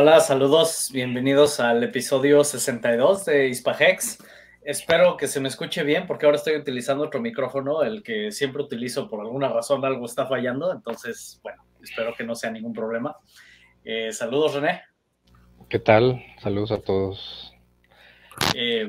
[0.00, 4.18] Hola, saludos, bienvenidos al episodio 62 de Hispahex.
[4.62, 8.62] Espero que se me escuche bien porque ahora estoy utilizando otro micrófono, el que siempre
[8.62, 13.16] utilizo por alguna razón, algo está fallando, entonces, bueno, espero que no sea ningún problema.
[13.82, 14.82] Eh, saludos, René.
[15.68, 16.24] ¿Qué tal?
[16.40, 17.52] Saludos a todos.
[18.54, 18.88] Eh,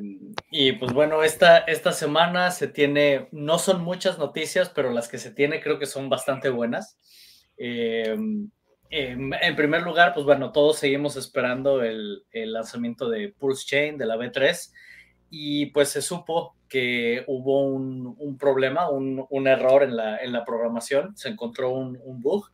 [0.52, 5.18] y pues bueno, esta, esta semana se tiene, no son muchas noticias, pero las que
[5.18, 7.00] se tiene creo que son bastante buenas.
[7.58, 8.16] Eh,
[8.90, 14.16] en primer lugar, pues bueno, todos seguimos esperando el, lanzamiento de Pulse Chain, de la
[14.16, 14.72] B3,
[15.30, 21.72] y pues se supo que hubo un, problema, un, error en la, programación, se encontró
[21.72, 22.50] un, un bug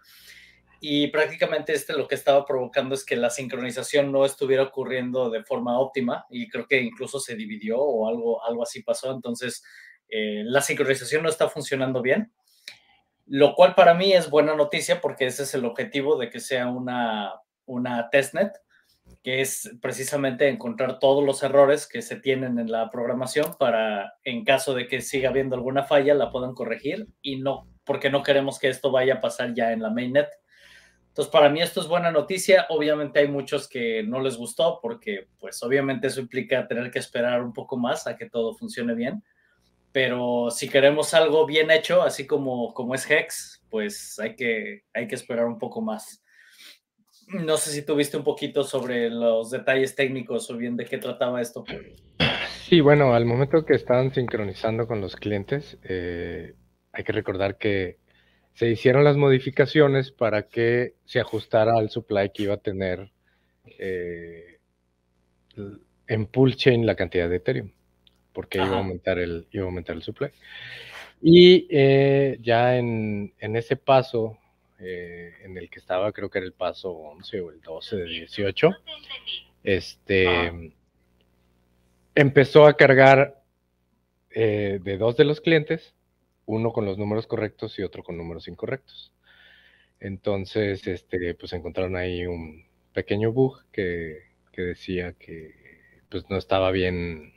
[0.87, 5.43] y prácticamente este lo que estaba provocando es que la sincronización no estuviera ocurriendo de
[5.43, 9.11] forma óptima y creo que incluso se dividió o algo, algo así pasó.
[9.11, 9.63] Entonces,
[10.09, 12.31] eh, la sincronización no está funcionando bien,
[13.25, 16.67] lo cual para mí es buena noticia porque ese es el objetivo de que sea
[16.67, 17.33] una,
[17.65, 18.53] una testnet,
[19.23, 24.43] que es precisamente encontrar todos los errores que se tienen en la programación para, en
[24.43, 28.59] caso de que siga habiendo alguna falla, la puedan corregir y no, porque no queremos
[28.59, 30.29] que esto vaya a pasar ya en la mainnet
[31.15, 32.65] entonces, para mí esto es buena noticia.
[32.67, 37.41] Obviamente hay muchos que no les gustó porque, pues, obviamente eso implica tener que esperar
[37.41, 39.23] un poco más a que todo funcione bien.
[39.95, 45.07] Pero si queremos algo bien hecho, así como, como es Hex, pues hay que, hay
[45.07, 46.21] que esperar un poco más.
[47.29, 51.39] No sé si tuviste un poquito sobre los detalles técnicos o bien de qué trataba
[51.39, 51.63] esto.
[52.65, 56.55] Sí, bueno, al momento que estaban sincronizando con los clientes, eh,
[56.91, 57.97] hay que recordar que
[58.53, 63.13] se hicieron las modificaciones para que se ajustara al supply que iba a tener
[63.79, 64.59] eh,
[66.07, 67.71] en pool chain la cantidad de Ethereum,
[68.35, 70.29] porque iba a, aumentar el, iba a aumentar el supply.
[71.21, 74.37] Y eh, ya en, ese paso,
[74.77, 78.05] eh, en el que estaba, creo que era el paso 11 o el 12 de
[78.05, 78.69] 18,
[79.63, 80.73] este,
[82.13, 83.41] empezó a cargar
[84.29, 85.95] de dos de los clientes
[86.45, 89.11] uno con los números correctos y otro con números incorrectos.
[89.99, 94.23] Entonces, este, pues encontraron ahí un pequeño bug que,
[94.55, 95.53] decía que
[96.09, 97.33] pues no estaba bien.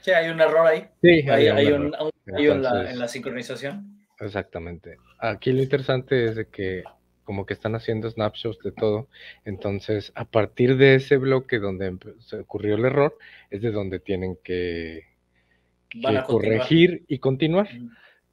[0.00, 0.86] Sí, hay un error ahí.
[1.02, 1.94] Sí, hay, un,
[2.26, 2.62] en,
[2.98, 4.04] la, sincronización.
[4.20, 4.98] Exactamente.
[5.18, 6.84] Aquí lo interesante es de que
[7.24, 9.08] como que están haciendo snapshots de todo.
[9.44, 13.18] Entonces, a partir de ese bloque donde se ocurrió el error,
[13.50, 15.06] es de donde tienen que
[16.26, 17.68] corregir y continuar.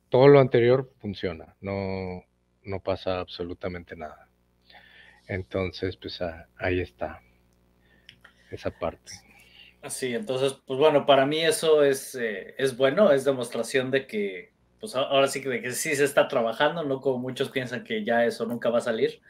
[0.10, 2.26] Todo lo anterior funciona, no,
[2.64, 4.28] no pasa absolutamente nada.
[5.28, 7.22] Entonces, pues ah, ahí está
[8.52, 9.14] esa parte.
[9.90, 14.53] Sí, entonces, pues bueno, para mí eso es, eh, es bueno, es demostración de que,
[14.80, 18.03] pues ahora sí que, de que sí se está trabajando, no como muchos piensan que
[18.03, 19.22] ya eso nunca va a salir.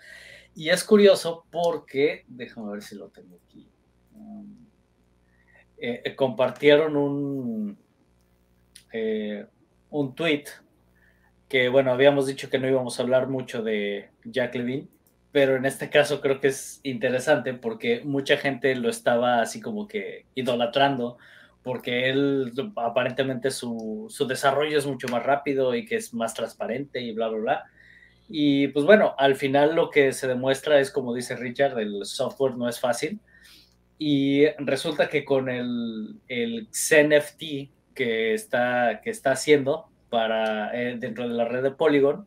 [0.53, 3.69] Y es curioso porque, déjame ver si lo tengo aquí,
[4.13, 4.67] um,
[5.77, 7.77] eh, compartieron un,
[8.91, 9.45] eh,
[9.89, 10.45] un tweet
[11.47, 14.89] que, bueno, habíamos dicho que no íbamos a hablar mucho de Jack Levine,
[15.31, 19.87] pero en este caso creo que es interesante porque mucha gente lo estaba así como
[19.87, 21.17] que idolatrando
[21.63, 27.01] porque él aparentemente su, su, desarrollo es mucho más rápido y que es más transparente
[27.01, 27.65] y bla, bla, bla.
[28.29, 32.55] Y pues bueno, al final lo que se demuestra es, como dice Richard, el software
[32.55, 33.19] no es fácil.
[33.99, 41.27] Y resulta que con el, el XNFT, que está, que está haciendo para, eh, dentro
[41.27, 42.25] de la red de Polygon,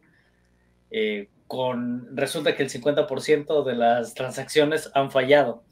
[0.90, 5.64] eh, con, resulta que el 50% de las transacciones han fallado.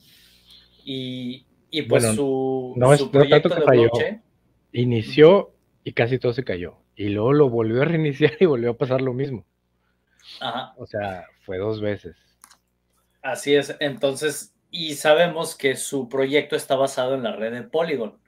[0.84, 3.90] Y, y pues su, no es, proyecto de falló.
[4.72, 5.54] Inició
[5.84, 6.76] y casi todo se cayó.
[6.96, 9.44] Y luego lo volvió a reiniciar y volvió a pasar lo mismo.
[10.40, 10.74] Ajá.
[10.76, 12.16] O sea, fue dos veces.
[13.22, 13.76] Así es.
[13.80, 18.18] Entonces, y sabemos que su proyecto está basado en la red de Polygon.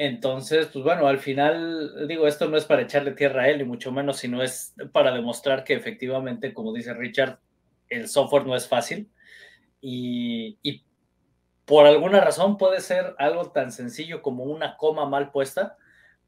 [0.00, 3.64] Entonces, pues bueno, al final, digo, esto no es para echarle tierra a él, ni
[3.64, 7.40] mucho menos, sino es para demostrar que efectivamente, como dice Richard,
[7.88, 9.10] el software no es fácil
[9.80, 10.84] y,
[11.64, 15.76] por alguna razón puede ser algo tan sencillo como una coma mal puesta,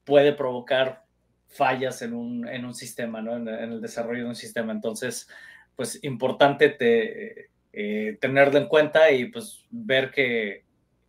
[0.05, 1.05] puede provocar
[1.47, 3.37] fallas en un, en un sistema, ¿no?
[3.37, 4.73] En, el desarrollo de un sistema.
[4.73, 5.29] Entonces,
[5.77, 10.65] pues importante te, eh, tenerlo en cuenta y pues ver que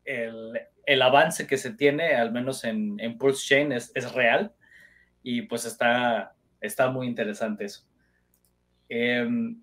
[0.06, 0.54] el,
[0.92, 4.54] el avance que se tiene, al menos en, en Pulse Chain, es, es, real
[5.24, 7.86] y pues está, está muy interesante eso.
[8.90, 9.62] Em,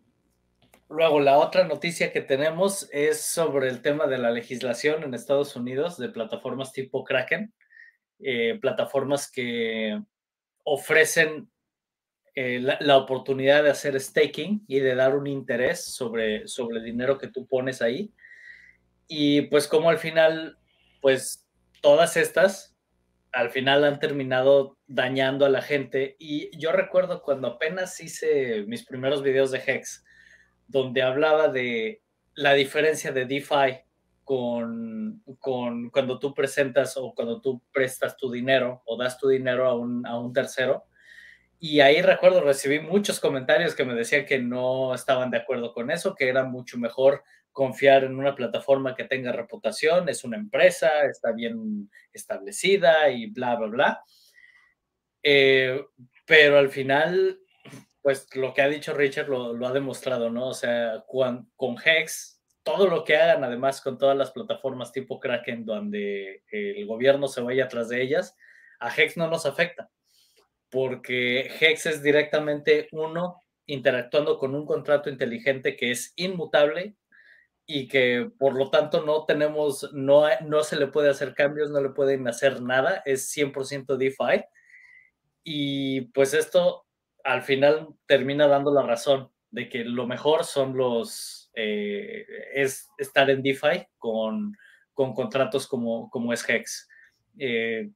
[0.89, 5.55] luego, la otra noticia que tenemos es sobre el tema de la legislación en Estados
[5.55, 7.53] Unidos de plataformas tipo Kraken,
[8.21, 10.01] eh, plataformas que
[10.65, 11.51] ofrecen
[12.35, 17.19] eh, la, oportunidad de hacer staking y de dar un interés sobre, sobre el dinero
[17.19, 18.13] que tú pones ahí.
[19.09, 20.59] Y pues como al final,
[21.01, 21.47] pues
[21.81, 22.77] todas estas,
[23.33, 26.17] al final han terminado dañando a la gente.
[26.19, 30.05] Y yo recuerdo cuando apenas hice mis primeros videos de Hex,
[30.67, 32.03] donde hablaba de
[32.35, 33.81] la diferencia de DeFi
[34.25, 39.67] con, con cuando tú presentas o cuando tú prestas tu dinero o das tu dinero
[39.67, 40.89] a un, a un tercero
[41.61, 45.91] y ahí recuerdo, recibí muchos comentarios que me decían que no estaban de acuerdo con
[45.91, 51.05] eso, que era mucho mejor confiar en una plataforma que tenga reputación, es una empresa,
[51.07, 54.05] está bien establecida y bla, bla, bla.
[55.23, 55.85] Eh,
[56.25, 57.41] pero al final,
[58.03, 60.49] pues lo que ha dicho Richard lo, ha demostrado, ¿no?
[60.49, 65.19] O sea, con, con Hex, todo lo que hagan, además con todas las plataformas tipo
[65.19, 68.37] Kraken, donde el gobierno se vaya atrás de ellas,
[68.79, 69.91] a Hex no nos afecta
[70.71, 76.97] porque Hex es directamente uno interactuando con un contrato inteligente que es inmutable
[77.71, 81.83] y que por lo tanto no tenemos, no, no se le puede hacer cambios, no
[81.83, 84.43] le pueden hacer nada, es 100% DeFi.
[85.45, 86.87] Y pues esto
[87.25, 92.25] al final termina dando la razón de que lo mejor son los, eh,
[92.55, 94.57] es estar en DeFi con,
[94.95, 96.89] con contratos como, como es Hex.
[97.39, 97.91] Eh,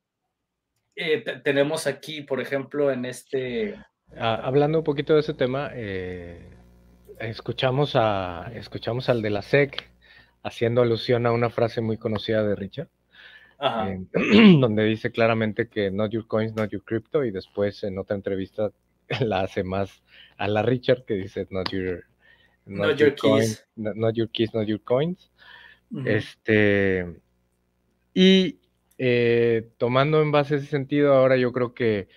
[0.96, 3.74] eh, tenemos aquí, por ejemplo, en este...
[4.18, 6.51] Ah, hablando un poquito de ese tema, eh,
[7.20, 9.90] escuchamos, a, escuchamos al de la SEC
[10.42, 12.88] haciendo alusión a una frase muy conocida de Richard,
[13.60, 13.98] eh,
[14.60, 18.70] donde dice claramente que not your coins, not your crypto, y después en otra entrevista
[19.20, 20.02] la hace más
[20.36, 22.04] a la Richard que dice not your,
[22.66, 23.66] not, your, keys.
[23.76, 25.30] not, your keys, not your coins.
[26.06, 27.20] Este,
[28.14, 28.60] y
[28.96, 32.08] eh, tomando en base ese sentido, ahora yo creo que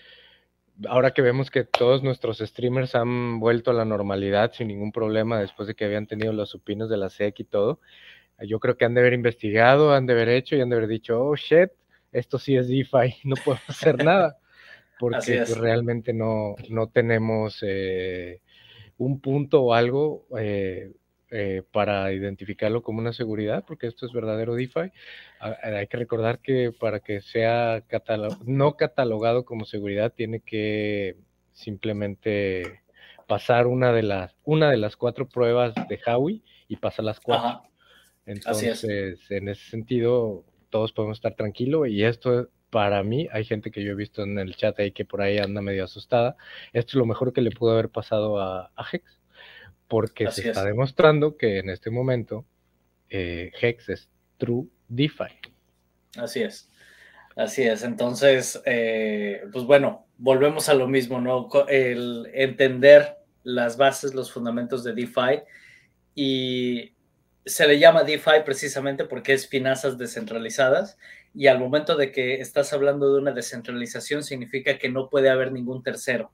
[0.88, 5.40] ahora que vemos que todos nuestros streamers han vuelto a la normalidad sin ningún problema
[5.40, 7.80] después de que habían tenido los supinos de la SEC y todo,
[8.40, 10.90] yo creo que han de haber investigado, han de haber hecho y han de haber
[10.90, 11.70] dicho, oh shit,
[12.12, 14.38] esto sí es DeFi, no puedo hacer nada,
[15.00, 18.42] porque pues, realmente no, no tenemos eh,
[18.98, 20.92] un punto o algo eh,
[21.38, 24.90] eh, para identificarlo como una seguridad, porque esto es verdadero DeFi.
[25.42, 27.84] Ah, hay que recordar que para que sea
[28.46, 31.18] no catalogado como seguridad, tiene que
[31.52, 32.80] simplemente
[33.28, 37.64] pasar una de las, una de las cuatro pruebas de Howie y pasa las cuatro.
[38.26, 38.86] Entonces,
[39.30, 43.92] en ese sentido, todos podemos estar tranquilos y esto para mí, hay gente que yo
[43.92, 46.38] he visto en el chat ahí que por ahí anda medio asustada.
[46.72, 49.20] Esto es lo mejor que le pudo haber pasado a, a Hex
[49.88, 52.46] porque se está demostrando que en este momento
[53.10, 55.40] eh, Hex es true DeFi.
[56.18, 56.70] Así es.
[57.36, 57.84] Así es.
[57.84, 61.50] Entonces, eh, pues bueno, volvemos a lo mismo, ¿no?
[61.68, 65.44] El entender las bases, los fundamentos de DeFi
[66.16, 66.94] y
[67.46, 70.98] se le llama DeFi precisamente porque es finanzas descentralizadas
[71.34, 75.52] y al momento de que estás hablando de una descentralización significa que no puede haber
[75.52, 76.32] ningún tercero.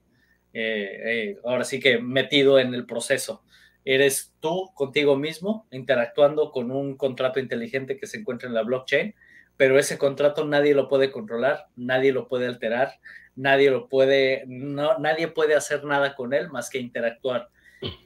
[0.53, 3.43] Eh, eh, ahora sí que metido en el proceso.
[3.85, 9.15] Eres tú contigo mismo interactuando con un contrato inteligente que se encuentra en la blockchain,
[9.57, 12.99] pero ese contrato nadie lo puede controlar, nadie lo puede alterar,
[13.35, 17.49] nadie lo puede, no, nadie puede hacer nada con él más que interactuar.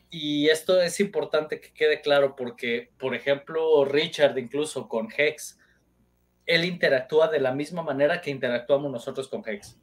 [0.09, 5.59] Y esto es importante que quede claro porque, por ejemplo, Richard incluso con Hex,
[6.45, 9.77] él interactúa de la misma manera que interactuamos nosotros con Hex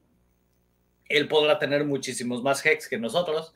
[1.16, 3.54] él podrá tener muchísimos más hex que nosotros,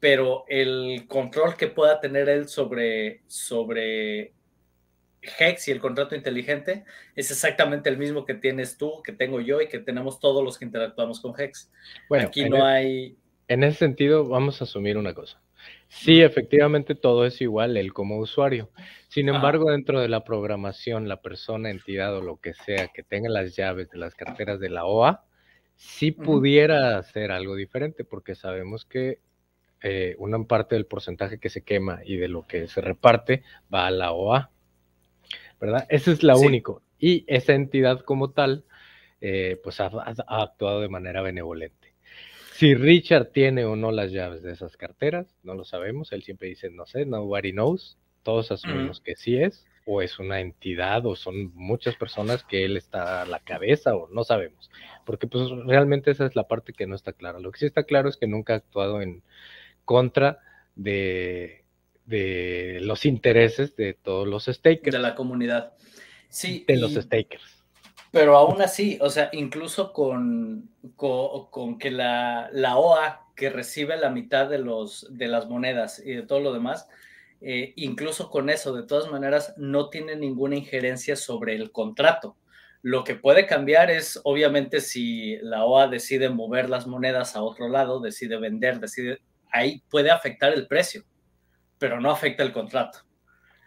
[0.00, 4.32] pero el control que pueda tener él sobre, sobre
[5.22, 6.84] Hex y el contrato inteligente
[7.16, 10.58] es exactamente el mismo que tienes tú, que tengo yo y que tenemos todos los
[10.58, 11.70] que interactuamos con Hex.
[12.08, 13.16] Bueno, aquí no e hay...
[13.48, 15.40] En ese sentido, vamos a asumir una cosa.
[15.88, 18.70] Sí, efectivamente todo es igual él como usuario.
[19.08, 23.30] Sin embargo, dentro de la programación, la persona, entidad o lo que sea que tenga
[23.30, 25.24] las llaves de las carteras de la OA,
[25.78, 29.20] si pudiera hacer algo diferente, porque sabemos que
[29.80, 33.86] eh, una parte del porcentaje que se quema y de lo que se reparte va
[33.86, 34.50] a la OA,
[35.60, 35.86] ¿verdad?
[35.88, 36.82] Ese es la único.
[36.98, 38.64] Y esa entidad como tal,
[39.20, 41.94] eh, pues ha, actuado de manera benevolente.
[42.54, 46.10] Si Richard tiene o no las llaves de esas carteras, no lo sabemos.
[46.10, 47.96] Él siempre dice, no sé, nobody knows.
[48.24, 52.76] Todos asumimos que sí es o es una entidad o son muchas personas que él
[52.76, 54.70] está a la cabeza o no sabemos,
[55.06, 57.40] porque pues realmente esa es la parte que no está clara.
[57.40, 59.22] Lo que sí está claro es que nunca ha actuado en
[59.86, 60.40] contra
[60.76, 61.64] de,
[62.04, 64.92] de los intereses de todos los stakers.
[64.92, 65.72] De la comunidad.
[66.28, 66.66] Sí.
[66.68, 67.64] De los stakers.
[68.10, 74.10] Pero aún así, o sea, incluso con, con, que la, la, OA que recibe la
[74.10, 76.88] mitad de, los, de las monedas y de todo lo demás,
[77.40, 82.36] eh, incluso con eso, de todas maneras, no tiene ninguna injerencia sobre el contrato.
[82.82, 87.68] Lo que puede cambiar es, obviamente, si la OA decide mover las monedas a otro
[87.68, 89.20] lado, decide vender, decide,
[89.52, 91.04] ahí puede afectar el precio,
[91.78, 93.00] pero no afecta el contrato.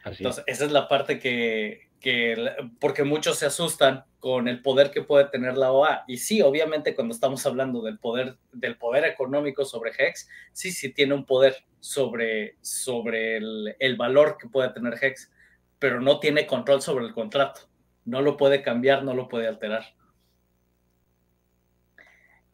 [0.05, 2.35] Entonces, esa es la parte que, que,
[2.79, 6.03] porque muchos se asustan con el poder que puede tener la OA.
[6.07, 10.93] Y sí, obviamente cuando estamos hablando del poder, del poder económico sobre Hex, sí, sí
[10.93, 15.31] tiene un poder sobre, sobre el, el valor que puede tener Hex,
[15.79, 17.61] pero no tiene control sobre el contrato.
[18.03, 19.85] No lo puede cambiar, no lo puede alterar.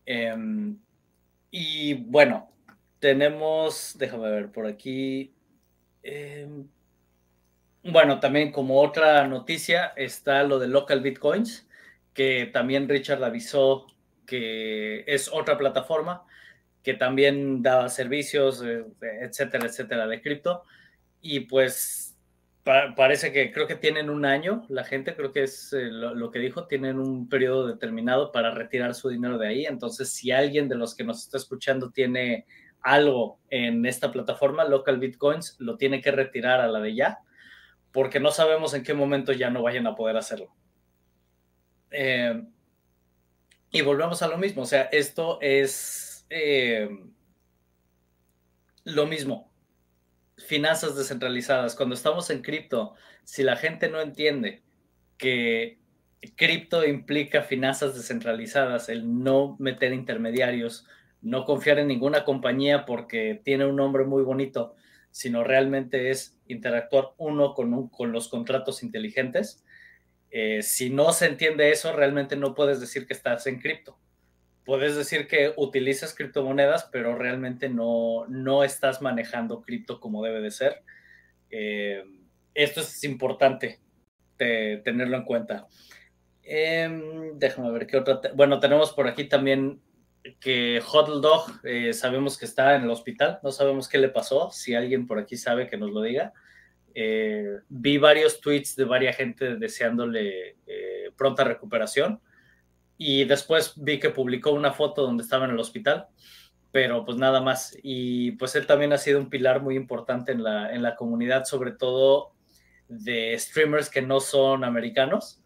[0.06, 0.78] Em,
[1.52, 2.50] y bueno,
[3.00, 5.34] tenemos, déjame ver por aquí.
[6.04, 6.68] Em,
[7.92, 11.68] bueno, también como otra noticia está lo de Local Bitcoins,
[12.14, 13.88] que también Richard avisó
[14.26, 16.26] que es otra plataforma
[16.88, 18.86] que también da servicios, eh,
[19.22, 20.64] etcétera, etcétera, de cripto.
[21.22, 22.18] Y pues
[22.96, 26.40] parece que creo que tienen un año, la gente creo que es eh, lo, que
[26.40, 29.66] dijo, tienen un periodo determinado para retirar su dinero de ahí.
[29.66, 32.46] Entonces, si alguien de los que nos está escuchando tiene
[32.80, 37.20] algo en esta plataforma, Local Bitcoins, lo tiene que retirar a la de ya
[37.92, 40.54] porque no sabemos en qué momento ya no vayan a poder hacerlo.
[41.92, 42.44] Eh,
[43.72, 46.90] y volvemos a lo mismo, o sea, esto es eh,
[48.84, 49.52] lo mismo.
[50.38, 51.76] Finanzas descentralizadas.
[51.76, 54.64] Cuando estamos en cripto, si la gente no entiende
[55.18, 55.80] que
[56.36, 60.86] cripto implica finanzas descentralizadas, el no meter intermediarios,
[61.22, 64.76] no confiar en ninguna compañía porque tiene un nombre muy bonito,
[65.12, 69.64] sino realmente es interactuar uno con, con los contratos inteligentes.
[70.32, 73.98] Eh, si no se entiende eso, realmente no puedes decir que estás en cripto.
[74.66, 80.52] Puedes decir que utilizas criptomonedas, pero realmente no, no estás manejando cripto como debe de
[80.52, 80.84] ser.
[81.50, 82.04] Eh,
[82.54, 83.80] esto es importante
[84.38, 85.68] tenerlo en cuenta.
[86.44, 88.22] Em, déjame ver qué otra.
[88.36, 89.82] Bueno, tenemos por aquí también
[90.40, 94.50] que Huddle Dog eh, sabemos que está en el hospital, no sabemos qué le pasó,
[94.52, 96.34] si alguien por aquí sabe que nos lo diga.
[96.94, 102.20] Eh, vi varios tweets de varias gente deseándole eh, pronta recuperación
[102.98, 106.08] y después vi que publicó una foto donde estaba en el hospital,
[106.72, 107.78] pero pues nada más.
[107.84, 111.46] Y pues él también ha sido un pilar muy importante en la, en la comunidad,
[111.46, 112.34] sobre todo
[112.88, 115.42] de streamers que no son americanos.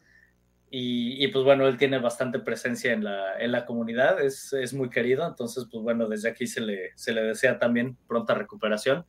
[0.73, 4.89] Y, pues bueno, él tiene bastante presencia en la, en la comunidad, es, es, muy
[4.89, 9.05] querido, entonces pues bueno, desde aquí se le, se le desea también pronta recuperación.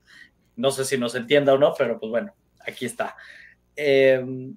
[0.56, 2.34] No sé si nos entienda o no, pero pues bueno,
[2.66, 3.16] aquí está.
[3.76, 4.56] Em,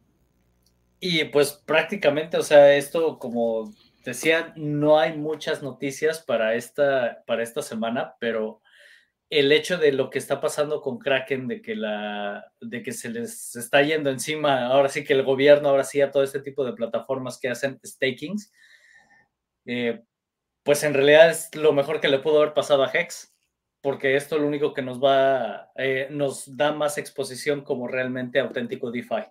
[0.99, 3.71] y pues prácticamente, o sea, esto como
[4.03, 8.61] decía, no hay muchas noticias para esta, para esta semana, pero
[9.39, 13.09] el hecho de lo que está pasando con Kraken, de que, la, de que se
[13.09, 16.63] les está yendo encima, ahora sí que el gobierno, ahora sí a todo este tipo
[16.63, 18.53] de plataformas que hacen stakings,
[19.65, 20.01] eh,
[20.63, 23.35] pues en realidad es lo mejor que le pudo haber pasado a Hex,
[23.81, 28.89] porque esto lo único que nos va, eh, nos da más exposición como realmente auténtico
[28.89, 29.23] DeFi.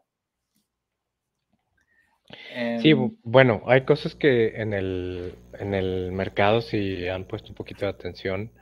[2.80, 7.54] Sí, em, bueno, hay cosas que en el, en el mercado si han puesto un
[7.54, 8.52] poquito de atención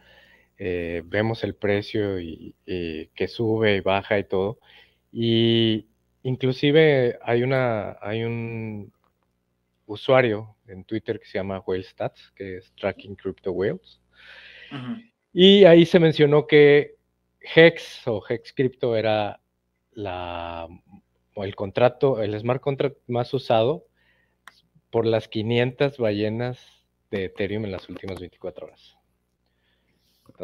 [0.65, 4.61] eh, vemos el precio y, que sube y baja y todo.
[5.11, 5.89] Y
[6.23, 8.93] inclusive hay una, hay un
[9.87, 14.01] usuario en Twitter que se llama Whale Stats, que es Tracking Crypto Whales.
[15.33, 16.95] Y ahí se mencionó que
[17.41, 19.41] Hex o Hex Crypto era
[19.91, 20.69] la,
[21.35, 23.85] el contrato, el smart contract más usado
[24.91, 29.02] por las 500 ballenas de Ethereum en las últimas 24 horas.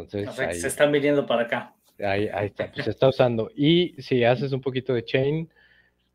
[0.01, 1.75] Entonces, se están viniendo para acá.
[2.05, 3.51] Ahí, está, pues se está usando.
[3.57, 5.49] Y si haces un poquito de chain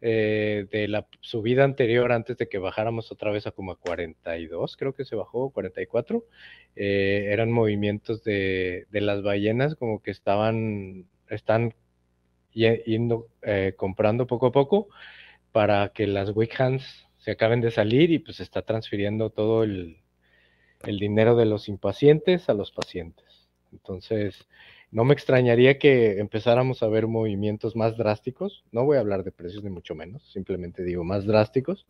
[0.01, 4.77] eh, de la subida anterior, antes de que bajáramos otra vez a como a 42,
[4.77, 6.25] creo que se bajó, 44,
[6.75, 11.73] eh, eran movimientos de, las ballenas como que estaban, están
[12.53, 14.87] yendo, eh, comprando poco a poco
[15.51, 19.97] para que las weak hands se acaben de salir y pues está transfiriendo todo el
[20.83, 23.32] dinero de los impacientes a los pacientes.
[23.73, 24.47] Entonces,
[24.91, 28.63] no me extrañaría que empezáramos a ver movimientos más drásticos.
[28.71, 31.87] No voy a hablar de precios ni mucho menos, simplemente digo más drásticos,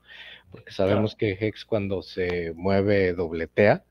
[0.50, 3.84] porque sabemos que Hex cuando se mueve dobletea.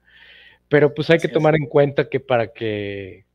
[0.69, 3.27] Pero pues hay que tomar en cuenta que para que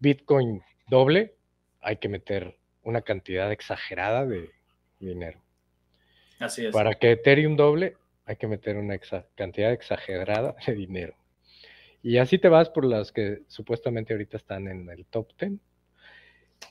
[0.00, 1.34] Bitcoin doble,
[1.80, 4.50] hay que meter una cantidad exagerada de
[4.98, 5.38] dinero.
[6.40, 6.72] Así es.
[6.72, 7.96] Para que Ethereum doble,
[8.26, 8.98] hay que meter una
[9.36, 11.14] cantidad exagerada de dinero.
[12.04, 15.52] Y así te vas por las que supuestamente ahorita están en el top 10.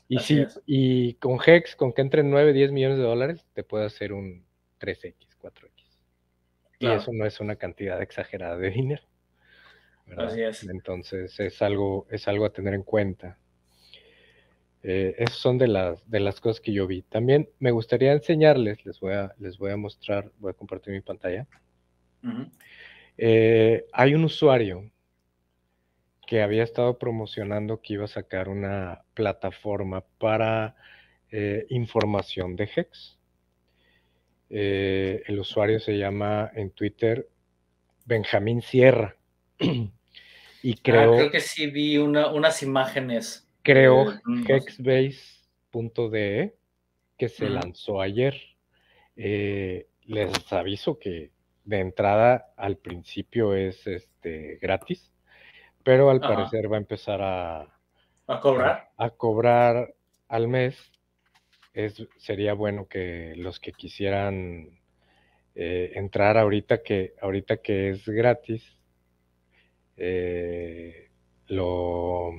[0.07, 3.85] Y sí, y con Hex, con que entren 9, 10 millones de dólares, te puede
[3.85, 4.45] hacer un
[4.79, 5.71] 3X, 4X.
[6.77, 9.01] Y eso no es una cantidad exagerada de dinero.
[10.15, 10.69] Así es.
[10.69, 13.39] Entonces es algo, es algo a tener en cuenta.
[14.83, 17.01] Eh, esas son de las, de las cosas que yo vi.
[17.01, 21.01] También me gustaría enseñarles, les voy a, les voy a mostrar, voy a compartir mi
[21.01, 21.47] pantalla.
[23.17, 24.92] Eh, hay un usuario
[26.33, 30.75] que había estado promocionando que iba a sacar una plataforma para
[31.29, 33.19] eh, información de Hex.
[34.49, 37.29] el usuario se llama en Twitter
[38.05, 39.15] Benjamín Sierra.
[39.59, 45.45] y ah, creo, creo que sí vi unas imágenes creo hexbase.de
[47.15, 48.41] que se lanzó ayer.
[49.15, 51.29] Eh, les aviso que
[51.63, 55.12] de entrada al principio es este gratis,
[55.83, 57.61] pero al parecer va a empezar a,
[58.27, 58.89] a cobrar.
[58.97, 59.93] A, cobrar
[60.27, 60.77] al mes.
[61.73, 64.79] Es, sería bueno que los que quisieran
[65.55, 68.63] eh, entrar ahorita que ahorita que es gratis
[69.97, 71.09] eh,
[71.47, 72.33] lo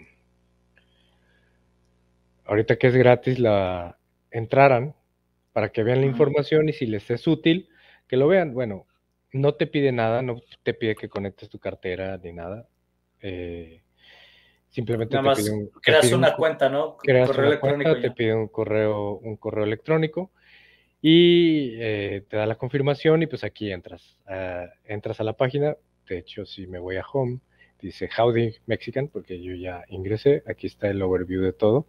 [2.46, 3.98] ahorita que es gratis, la
[4.30, 4.94] entraran
[5.52, 7.68] para que vean la información y si les es útil,
[8.08, 8.54] que lo vean.
[8.54, 8.86] Bueno,
[9.32, 12.68] no te pide nada, no te pide que conectes tu cartera ni nada.
[13.26, 13.80] Eh,
[14.68, 16.98] simplemente te pide un, creas una cuenta, ¿no?
[16.98, 20.30] Creas correo una cuenta, te pide un correo, un correo electrónico
[21.00, 24.18] y eh, te da la confirmación y pues aquí entras.
[24.84, 25.76] Entras a la página.
[26.06, 27.38] De hecho, si me voy a Home,
[27.80, 30.42] dice Howdy Mexican, porque yo ya ingresé.
[30.46, 31.86] Aquí está el overview de todo.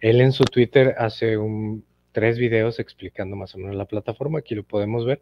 [0.00, 4.54] Él en su Twitter hace un, tres videos explicando más o menos la plataforma, aquí
[4.54, 5.20] lo podemos ver.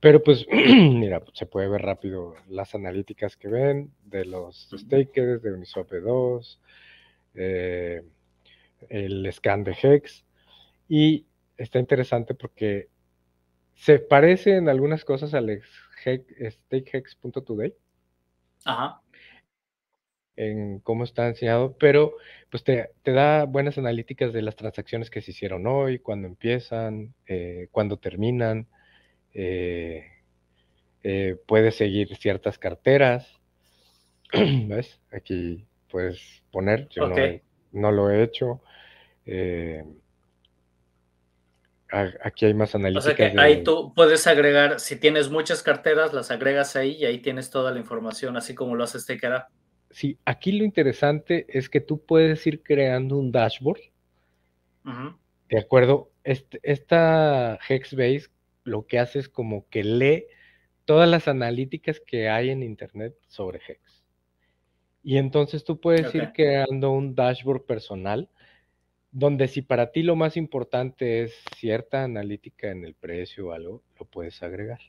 [0.00, 5.52] Pero pues, mira, se puede ver rápido las analíticas que ven de los stakers, de
[5.52, 6.60] Uniswap 2,
[7.34, 8.02] eh,
[8.88, 10.24] el scan de Hex.
[10.88, 12.88] Y está interesante porque
[13.74, 15.62] se parece en algunas cosas al
[16.04, 17.74] stakehex.today.
[18.64, 19.00] Ajá
[20.40, 22.14] en cómo está enseñado, pero
[22.50, 27.68] pues te, da buenas analíticas de las transacciones que se hicieron hoy, cuándo empiezan, eh,
[27.70, 28.66] cuándo terminan.
[29.34, 30.06] Eh,
[31.02, 33.40] eh, puedes seguir ciertas carteras.
[34.32, 35.00] ¿Ves?
[35.12, 37.10] Aquí puedes poner, yo
[37.72, 38.60] no, lo he hecho.
[41.90, 43.04] aquí hay más analíticas.
[43.04, 47.04] O sea que ahí tú puedes agregar, si tienes muchas carteras, las agregas ahí y
[47.04, 49.44] ahí tienes toda la información, así como lo hace Staker
[49.90, 53.80] sí, aquí lo interesante es que tú puedes ir creando un dashboard.
[55.48, 58.28] De acuerdo, este, esta Hexbase
[58.70, 60.24] lo que hace es como que lee
[60.84, 64.04] todas las analíticas que hay en Internet sobre Hex.
[65.02, 68.28] Y entonces tú puedes ir creando un dashboard personal
[69.12, 73.82] donde si para ti lo más importante es cierta analítica en el precio o algo,
[73.98, 74.80] lo puedes agregar.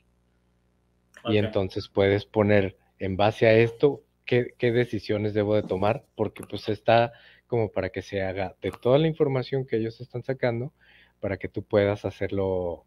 [1.24, 6.68] Y entonces puedes poner en base a esto qué, decisiones debo de tomar, porque pues
[6.68, 7.12] está
[7.46, 10.72] como para que se haga de toda la información que ellos están sacando,
[11.20, 12.86] para que tú puedas hacerlo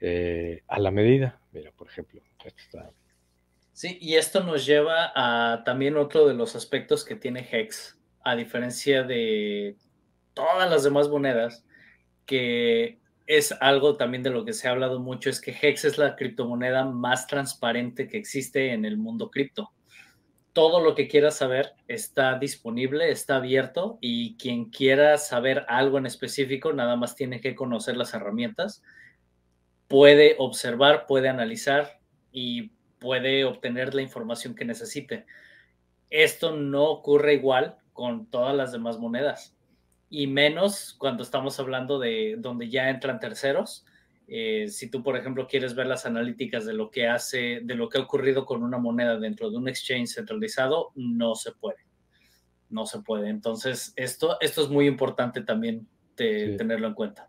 [0.00, 1.40] eh, a la medida.
[1.52, 2.20] Mira, por ejemplo,
[3.72, 8.36] Sí, y esto nos lleva a también otro de los aspectos que tiene Hex, a
[8.36, 9.76] diferencia de
[10.32, 11.64] todas las demás monedas,
[12.24, 15.98] que es algo también de lo que se ha hablado mucho, es que Hex es
[15.98, 19.72] la criptomoneda más transparente que existe en el mundo cripto
[20.56, 26.06] todo lo que quieras saber está disponible, está abierto y quien quiera saber algo en
[26.06, 28.82] específico, nada más tiene que conocer las herramientas,
[29.88, 32.00] puede observar, puede analizar
[32.32, 35.26] y puede obtener la información que necesite.
[36.10, 39.56] Esto no ocurre igual con todas las demás monedas
[40.08, 43.84] y menos cuando estamos hablando de donde ya entran terceros
[44.28, 47.88] eh, si tú, por ejemplo, quieres ver las analíticas de lo que hace, de lo
[47.88, 51.78] que ha ocurrido con una moneda dentro de un exchange centralizado, no se puede.
[52.68, 53.28] No se puede.
[53.28, 57.28] Entonces, esto, esto es muy importante también tenerlo en cuenta.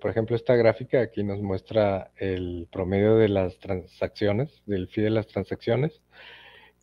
[0.00, 5.10] Por ejemplo, esta gráfica aquí nos muestra el promedio de las transacciones, del fee de
[5.10, 6.00] las transacciones.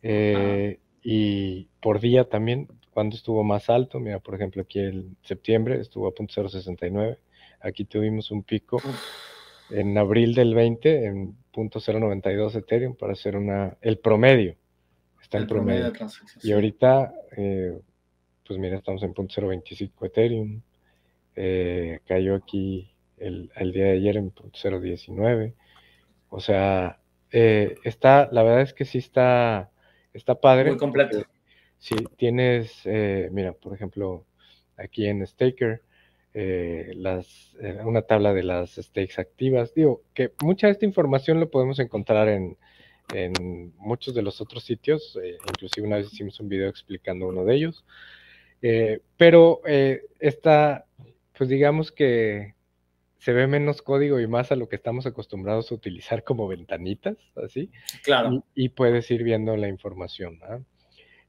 [0.02, 5.80] Eh, y por día también, cuando estuvo más alto, mira, por ejemplo, aquí en septiembre
[5.80, 7.18] estuvo a .069
[7.60, 8.80] Aquí tuvimos un pico
[9.70, 14.56] en abril del 20 en .092 Ethereum para hacer una, el promedio.
[15.20, 15.92] Está el promedio.
[16.42, 17.78] y ahorita, eh,
[18.46, 20.62] pues mira, estamos en .025 Ethereum.
[21.42, 25.54] Eh, cayó aquí el, día de ayer en .019.
[26.28, 27.00] O sea,
[27.32, 29.70] eh, está, la verdad es que sí está,
[30.12, 30.68] está padre.
[30.68, 31.22] Muy completo.
[31.78, 34.26] Si tienes, eh, mira, por ejemplo,
[34.76, 35.80] aquí en Staker,
[36.34, 39.72] eh, las, una tabla de las stakes activas.
[39.72, 42.58] Digo, que mucha de esta información lo podemos encontrar en,
[43.14, 45.18] en muchos de los otros sitios.
[45.48, 47.84] inclusive una vez hicimos un video explicando uno de ellos.
[49.16, 49.62] pero
[50.20, 50.84] esta,
[51.40, 52.52] pues digamos que
[53.16, 57.16] se ve menos código y más a lo que estamos acostumbrados a utilizar como ventanitas,
[57.34, 57.70] así.
[58.02, 58.44] Claro.
[58.54, 60.38] Y, puedes ir viendo la información,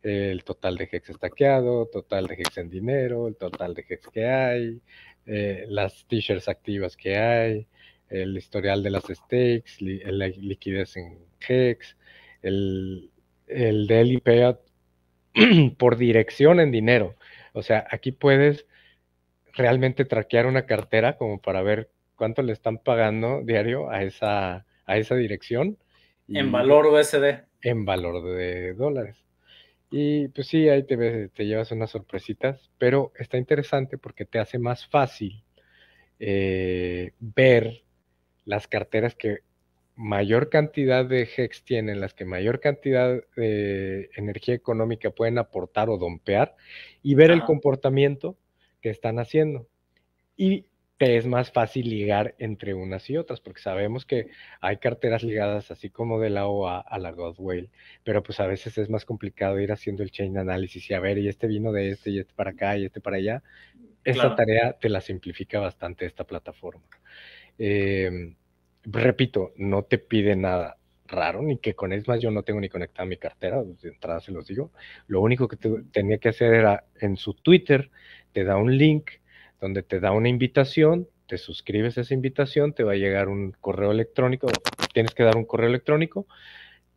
[0.04, 4.28] El total de hex estaqueado, total de hex en dinero, el total de hex que
[4.28, 4.82] hay,
[5.26, 7.68] eh, las t-shirts activas que hay,
[8.10, 11.96] el historial de las stakes, la liquidez en hex,
[12.42, 13.10] el,
[13.48, 14.60] el daily payout
[15.78, 17.16] por dirección en dinero.
[17.54, 18.66] O sea, aquí puedes
[19.54, 24.98] realmente traquear una cartera como para ver cuánto le están pagando diario a esa, a
[24.98, 25.78] esa dirección.
[26.28, 27.46] en valor USD.
[27.62, 29.18] En valor de dólares.
[29.90, 34.58] Y pues sí, ahí te, te llevas unas sorpresitas, pero está interesante porque te hace
[34.58, 35.44] más fácil
[36.20, 37.84] eh, ver
[38.46, 39.40] las carteras que
[39.96, 45.98] mayor cantidad de HEX tienen, las que mayor cantidad de energía económica pueden aportar o
[45.98, 46.56] dompear
[47.04, 48.38] y ver el comportamiento
[48.82, 49.68] que están haciendo.
[50.36, 50.66] Y
[51.02, 54.28] te es más fácil ligar entre unas y otras, porque sabemos que
[54.60, 57.72] hay carteras ligadas así como de la OA a la Godwell,
[58.04, 61.18] pero pues a veces es más complicado ir haciendo el chain análisis y a ver,
[61.18, 63.42] y este vino de este, y este para acá, y este para allá.
[64.04, 66.84] Esta tarea te la simplifica bastante esta plataforma.
[67.58, 68.36] Em,
[68.84, 73.08] repito, no te pide nada raro, ni que con más yo no tengo ni conectada
[73.08, 74.72] mi cartera, de entrada se los digo.
[75.08, 75.58] Lo único que
[75.92, 77.90] tenía que hacer era en su Twitter
[78.34, 79.12] te da un link
[79.60, 83.52] donde te da una invitación, te suscribes a esa invitación, te va a llegar un
[83.62, 84.48] correo electrónico,
[84.94, 86.28] tienes que dar un correo electrónico,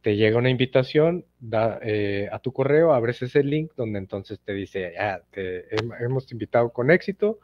[0.01, 4.53] te llega una invitación da, eh, a tu correo, abres ese link donde entonces te
[4.53, 5.67] dice, ah, te
[6.01, 7.39] hemos invitado con éxito,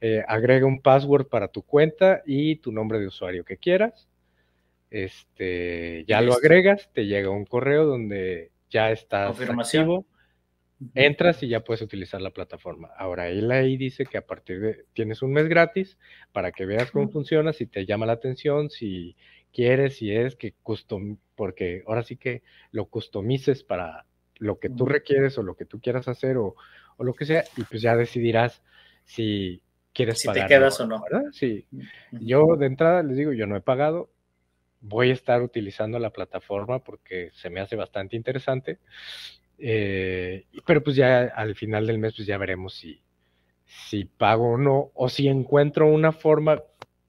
[0.00, 4.08] eh, agrega un password para tu cuenta y tu nombre de usuario que quieras.
[4.90, 10.06] Este, ya lo agregas, te llega un correo donde ya estás Confirmación.
[10.94, 12.88] Entras y ya puedes utilizar la plataforma.
[12.98, 15.98] Ahora, él ahí dice que a partir de, tienes un mes gratis
[16.32, 19.16] para que veas cómo funciona, si te llama la atención, si
[19.52, 24.04] quieres, si es que custom, porque ahora sí que lo customices para
[24.38, 26.54] lo que tú requieres o lo que tú quieras hacer o,
[26.98, 28.62] lo que sea, y pues ya decidirás
[29.04, 29.62] si
[29.94, 31.02] quieres si te quedas o no.
[31.02, 31.30] ¿verdad?
[31.32, 31.66] Sí.
[32.12, 34.10] Yo de entrada les digo, yo no he pagado,
[34.80, 38.78] voy a estar utilizando la plataforma porque se me hace bastante interesante.
[39.58, 43.00] Eh, pero pues ya al final del mes pues ya veremos si,
[43.88, 46.62] si pago o no, o si encuentro una forma,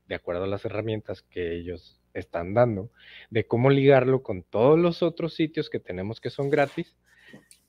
[0.08, 2.90] de acuerdo a las herramientas que ellos están dando,
[3.30, 6.96] de cómo ligarlo con todos los otros sitios que tenemos que son gratis.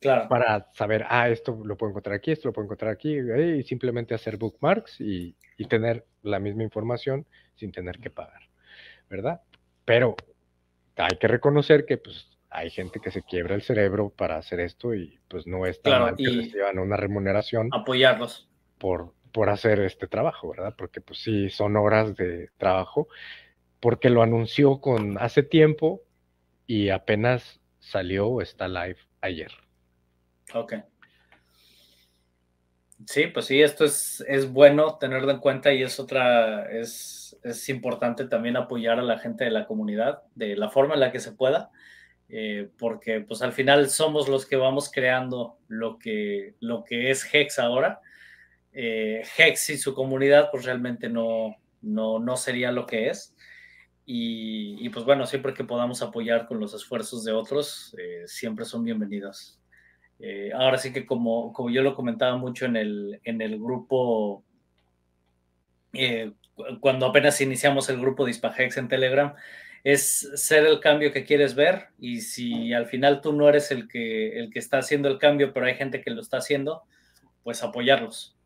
[0.00, 0.28] Claro.
[0.28, 4.14] Para saber, ah, esto lo puedo encontrar aquí, esto lo puedo encontrar aquí, y simplemente
[4.14, 8.42] hacer bookmarks y, y tener la misma información sin tener que pagar,
[9.10, 9.42] ¿verdad?
[9.84, 10.14] Pero
[10.96, 14.94] hay que reconocer que pues hay gente que se quiebra el cerebro para hacer esto
[14.94, 17.68] y pues no es tan mal que reciban una remuneración.
[17.72, 18.48] Apoyarlos.
[18.78, 20.74] Por, por hacer este trabajo, ¿verdad?
[20.76, 23.08] Porque pues sí, son horas de trabajo,
[23.80, 26.02] porque lo anunció con hace tiempo
[26.66, 29.50] y apenas salió o está live ayer.
[30.54, 30.74] Ok.
[33.06, 37.68] Sí, pues sí, esto es, es bueno tenerlo en cuenta y es otra, es, es
[37.68, 41.20] importante también apoyar a la gente de la comunidad de la forma en la que
[41.20, 41.70] se pueda
[42.30, 47.26] eh, porque pues al final somos los que vamos creando lo que, lo que es
[47.32, 48.00] Hex ahora.
[48.72, 53.34] Eh, Hex y su comunidad pues realmente no, no, no sería lo que es.
[54.10, 58.82] Y, pues bueno, siempre que podamos apoyar con los esfuerzos de otros, eh, siempre son
[58.82, 59.60] bienvenidos.
[60.54, 64.42] ahora sí que como, como yo lo comentaba mucho en el, en el grupo,
[66.80, 69.34] cuando apenas iniciamos el grupo Dispahex en Telegram,
[69.84, 73.88] es ser el cambio que quieres ver y si al final tú no eres el
[73.88, 76.82] que, el que está haciendo el cambio, pero hay gente que lo está haciendo,
[77.42, 78.36] pues apoyarlos.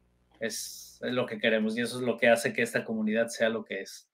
[0.41, 3.65] Es, lo que queremos y eso es lo que hace que esta comunidad sea lo
[3.65, 4.09] que es.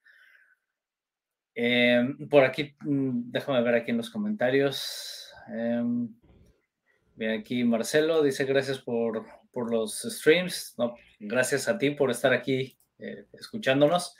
[1.55, 5.31] Em, por aquí, mm, déjame ver aquí en los comentarios.
[5.53, 9.27] Eh, aquí Marcelo dice gracias por,
[9.71, 10.77] los streams.
[11.19, 14.17] gracias a ti por estar aquí eh, escuchándonos.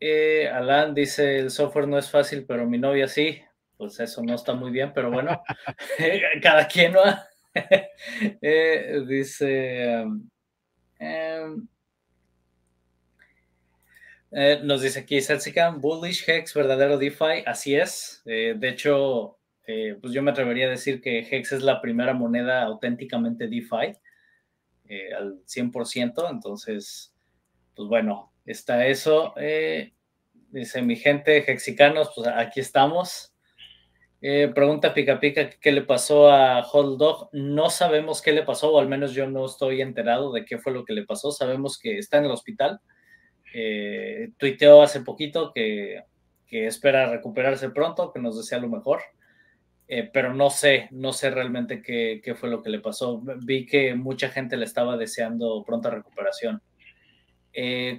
[0.00, 3.40] Eh, Alan dice, el software no es fácil, pero mi novia sí.
[3.76, 5.42] Pues eso no está muy bien, pero bueno,
[6.42, 7.00] cada quien ¿no?
[8.40, 10.04] eh, dice,
[10.98, 11.68] em,
[14.36, 18.20] Eh, nos dice aquí Setsikan, bullish Hex, verdadero DeFi, así es.
[18.26, 22.14] Eh, de hecho, eh, pues yo me atrevería a decir que Hex es la primera
[22.14, 23.96] moneda auténticamente DeFi
[25.16, 27.14] al 100%, entonces,
[27.76, 29.34] pues bueno, está eso.
[30.50, 33.34] dice mi gente, Hexicanos, pues aquí estamos.
[34.26, 37.28] Eh, pregunta Pica Pica qué le pasó a Hot Dog.
[37.32, 40.72] No sabemos qué le pasó, o al menos yo no estoy enterado de qué fue
[40.72, 41.30] lo que le pasó.
[41.30, 42.80] Sabemos que está en el hospital.
[43.52, 46.04] Eh, tuiteó hace poquito que,
[46.48, 49.02] espera recuperarse pronto, que nos desea lo mejor.
[49.88, 53.20] Eh, pero no sé, no sé realmente qué, qué, fue lo que le pasó.
[53.42, 56.62] Vi que mucha gente le estaba deseando pronta recuperación.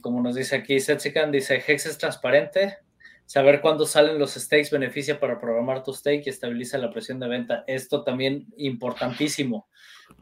[0.02, 2.78] Como nos dice aquí Setsikan, dice Hex es transparente,
[3.26, 7.28] Saber cuándo salen los stakes beneficia para programar tu stake y estabiliza la presión de
[7.28, 7.64] venta.
[7.66, 9.68] Esto también importantísimo.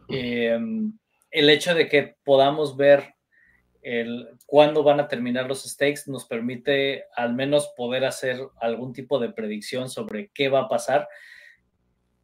[0.08, 0.98] Em,
[1.30, 3.15] el hecho de que podamos ver
[3.82, 9.19] el, cuándo van a terminar los stakes nos permite al menos poder hacer algún tipo
[9.19, 11.10] de predicción sobre qué va a pasar.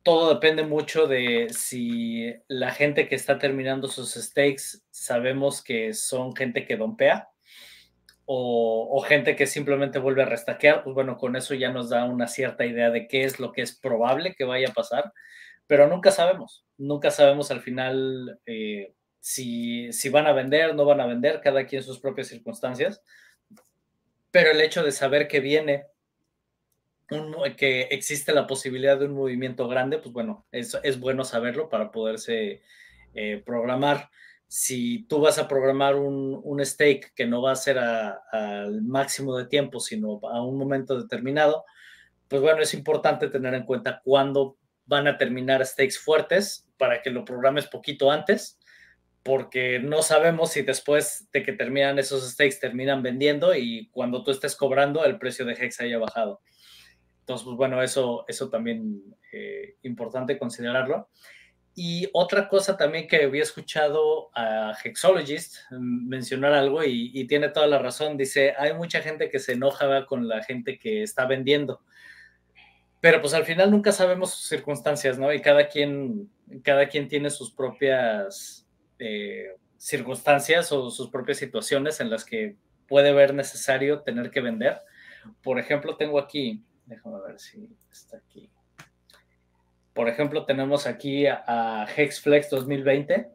[0.04, 6.36] Todo depende mucho de si la gente que está terminando sus stakes sabemos que son
[6.36, 7.30] gente que dompea
[8.32, 12.28] o, gente que simplemente vuelve a restaquear, pues bueno, con eso ya nos da una
[12.28, 15.14] cierta idea de qué es lo que es probable que vaya a pasar,
[15.66, 21.02] pero nunca sabemos, nunca sabemos al final eh, si, si van a vender, no van
[21.02, 23.02] a vender, cada quien sus propias circunstancias,
[24.30, 25.86] pero el hecho de saber que viene,
[27.58, 31.92] que existe la posibilidad de un movimiento grande, pues bueno, es, es bueno saberlo para
[31.92, 32.62] poderse
[33.14, 34.10] eh, programar
[34.50, 39.38] si tú vas a programar un, un stake que no va a ser al máximo
[39.38, 41.66] de tiempo, sino a un momento determinado,
[42.28, 47.12] pues bueno, es importante tener en cuenta cuándo van a terminar stakes fuertes para que
[47.12, 48.60] lo programes poquito antes,
[49.22, 54.32] porque no sabemos si después de que terminan esos stakes terminan vendiendo y cuando tú
[54.32, 56.42] estés cobrando el precio de Hex haya bajado.
[57.30, 61.10] Entonces, pues bueno, eso, eso también eh, importante considerarlo.
[61.76, 67.78] Y otra cosa también que había escuchado a Hexologist mencionar algo y, tiene toda la
[67.78, 71.84] razón, dice, hay mucha gente que se enoja con la gente que está vendiendo,
[73.00, 75.32] pero pues al final nunca sabemos sus circunstancias, ¿no?
[75.32, 76.32] Y cada quien,
[76.64, 82.56] cada quien tiene sus propias eh, circunstancias o sus propias situaciones en las que
[82.88, 84.82] puede ver necesario tener que vender.
[85.44, 88.50] Por ejemplo, tengo aquí, déjame ver si está aquí.
[89.94, 93.30] Por ejemplo, tenemos aquí a, Hexflex 2020,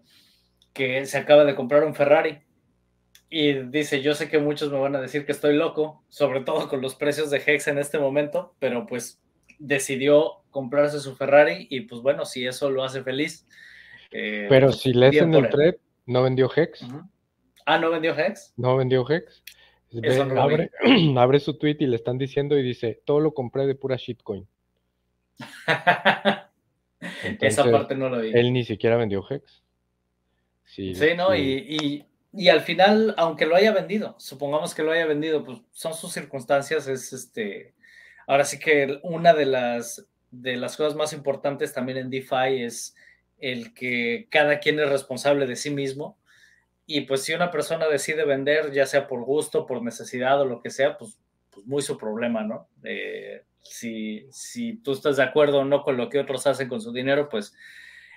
[0.73, 2.41] que se acaba de comprar un Ferrari.
[3.31, 6.69] Y dice, yo sé que muchos me van a decir que estoy loco, sobre todo
[6.69, 9.21] con los precios de Hex en este momento, pero pues
[9.59, 13.47] decidió comprarse su Ferrari y pues bueno, si eso lo hace feliz.
[14.11, 15.75] Eh, pero si lees en el thread,
[16.07, 16.87] ¿no vendió Hex?
[17.67, 18.53] Ah, ¿no vendió Hex?
[18.57, 19.43] No vendió Hex.
[20.39, 20.71] Abre,
[21.19, 24.47] abre, su tweet y le están diciendo y dice, todo lo compré de pura shitcoin.
[27.41, 28.31] Esa parte no lo vi.
[28.33, 29.63] Él ni siquiera vendió Hex.
[30.65, 31.35] Sí, ¿no?
[31.37, 32.05] Y,
[32.51, 36.89] al final, aunque lo haya vendido, supongamos que lo haya vendido, pues son sus circunstancias,
[36.89, 37.75] es este.
[38.27, 42.97] Ahora sí que una de las, de las cosas más importantes también en DeFi es
[43.39, 46.19] el que cada quien es responsable de sí mismo.
[46.87, 50.61] Y pues si una persona decide vender, ya sea por gusto, por necesidad o lo
[50.61, 51.19] que sea, pues,
[51.51, 52.69] pues muy su problema, ¿no?
[52.83, 56.81] Eh, si, si tú estás de acuerdo o no con lo que otros hacen con
[56.81, 57.55] su dinero, pues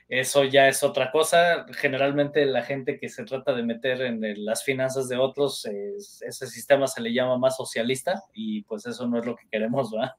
[0.10, 1.66] eso ya es otra cosa.
[1.74, 6.88] Generalmente la gente que se trata de meter en las finanzas de otros, ese sistema
[6.88, 10.14] se le llama más socialista y pues eso no es lo que queremos, ¿verdad?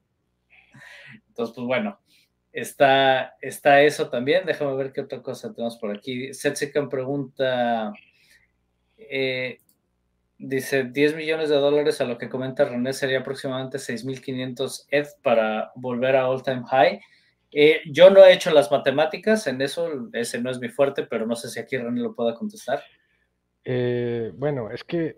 [1.27, 1.99] Entonces, pues bueno,
[2.51, 4.45] está, está eso también.
[4.45, 6.33] Déjame ver qué otra cosa tenemos por aquí.
[6.33, 7.91] Setsekan pregunta,
[8.99, 9.59] eh,
[10.41, 15.73] Dice 10 millones de dólares a lo que comenta René sería aproximadamente 6.500 ETH para
[15.75, 17.01] volver a all time high.
[17.51, 21.27] Eh, yo no he hecho las matemáticas en eso, ese no es mi fuerte, pero
[21.27, 22.81] no sé si aquí René lo pueda contestar.
[23.65, 25.17] Eh, bueno, es que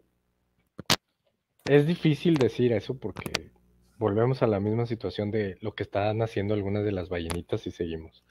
[1.66, 3.52] es difícil decir eso porque
[4.00, 7.72] volvemos a la misma situación de lo que están haciendo algunas de las ballenitas y
[7.72, 8.26] seguimos.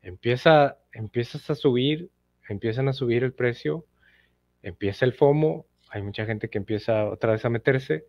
[0.00, 2.08] Empieza, empiezas a subir,
[2.48, 3.84] empiezan a subir el precio,
[4.62, 8.06] empieza el FOMO, hay mucha gente que empieza otra vez a meterse,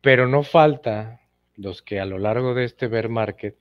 [0.00, 1.20] pero no falta
[1.56, 3.56] los que a lo largo de este bear market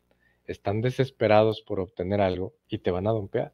[0.45, 3.54] están desesperados por obtener algo y te van a dompear.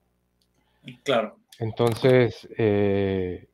[1.03, 1.37] Claro.
[1.59, 3.47] Entonces, eh,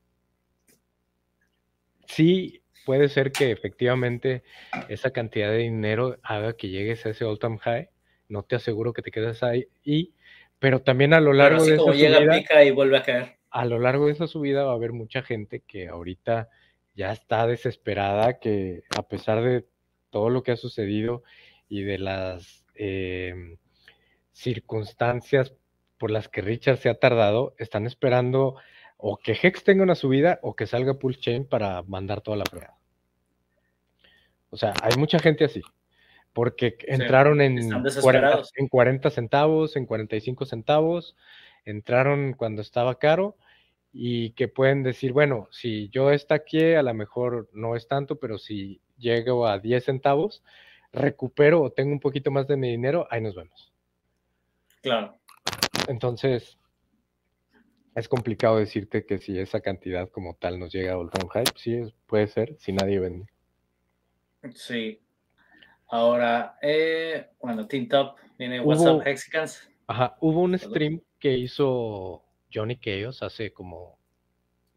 [2.08, 4.44] sí puede ser que efectivamente
[4.88, 7.90] esa cantidad de dinero haga que llegues a ese all time high.
[8.28, 10.14] No te aseguro que te quedes ahí, y,
[10.60, 14.06] pero también a lo largo de llega, pica y vuelve a caer a lo largo
[14.06, 16.50] de esa subida va a haber mucha gente que ahorita
[16.96, 19.66] ya está desesperada que a pesar de
[20.10, 21.24] todo lo que ha sucedido
[21.68, 23.58] y de las em,
[24.32, 25.54] circunstancias
[25.98, 28.56] por las que Richard se ha tardado, están esperando
[28.98, 32.46] o que Hex tenga una subida o que salga Pulse Chain para mandar toda la
[32.46, 32.78] fregada.
[34.50, 35.62] O sea, hay mucha gente así,
[36.34, 37.70] porque entraron en
[38.02, 41.16] 40, en 40 centavos, en 45 centavos,
[41.70, 43.38] entraron cuando estaba caro
[43.92, 48.20] y que pueden decir, bueno, si yo está aquí, a lo mejor no es tanto,
[48.20, 50.44] pero si llego a 10 centavos,
[50.92, 53.74] recupero o tengo un poquito más de mi dinero, ahí nos vemos.
[54.82, 55.20] Claro.
[55.88, 56.58] Entonces,
[57.96, 61.94] es complicado decirte que si esa cantidad como tal nos llega a un Hype, sí,
[62.06, 63.28] puede ser, si nadie vende.
[64.54, 65.02] Sí.
[65.88, 69.70] Ahora, eh, bueno, Team Top viene WhatsApp Hexicans.
[69.88, 74.00] Ajá, hubo un stream que hizo Johnny Chaos hace como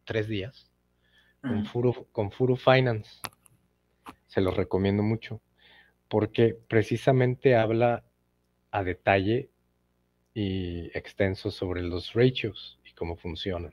[0.04, 0.70] tres días
[1.40, 3.20] con, Furu, con Furu Finance.
[4.26, 5.40] Se los recomiendo mucho
[6.08, 8.04] porque precisamente habla
[8.70, 9.50] a detalle
[10.34, 13.72] y extenso sobre los ratios y cómo funcionan.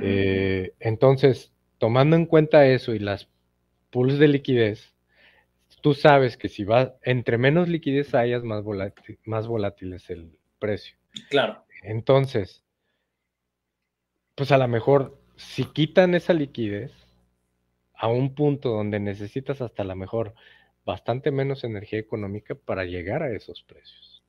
[0.00, 3.28] Eh, entonces, tomando en cuenta eso y las
[3.90, 4.94] pools de liquidez,
[5.82, 10.36] tú sabes que si va, entre menos liquidez hayas, más volátil, más volátil es el
[10.58, 10.97] precio.
[11.28, 11.64] Claro.
[11.82, 12.64] Entonces,
[14.34, 16.92] pues a lo mejor si quitan esa liquidez
[17.94, 20.34] a un punto donde necesitas hasta la mejor
[20.84, 24.22] bastante menos energía económica para llegar a esos precios.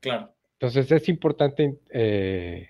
[0.00, 0.34] Claro.
[0.54, 2.68] Entonces es importante eh,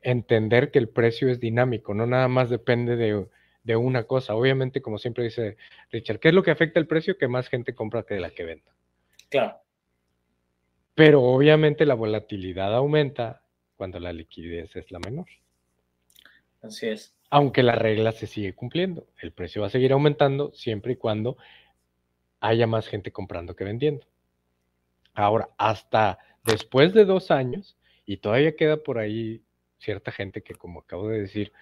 [0.00, 3.26] entender que el precio es dinámico, no nada más depende de,
[3.62, 4.34] de, una cosa.
[4.34, 5.56] Obviamente, como siempre dice
[5.90, 7.18] Richard, ¿qué es lo que afecta el precio?
[7.18, 8.72] Que más gente compra que la que venda.
[9.28, 9.63] Claro.
[10.94, 13.42] Pero obviamente la volatilidad aumenta
[13.76, 15.26] cuando la liquidez es la menor.
[16.62, 17.14] Así es.
[17.30, 19.06] Aunque la regla se sigue cumpliendo.
[19.20, 21.36] El precio va a seguir aumentando siempre y cuando
[22.40, 24.06] haya más gente comprando que vendiendo.
[25.14, 27.76] Ahora, hasta después de dos años,
[28.06, 29.42] y todavía queda por ahí
[29.78, 31.52] cierta gente que, como acabo de decir,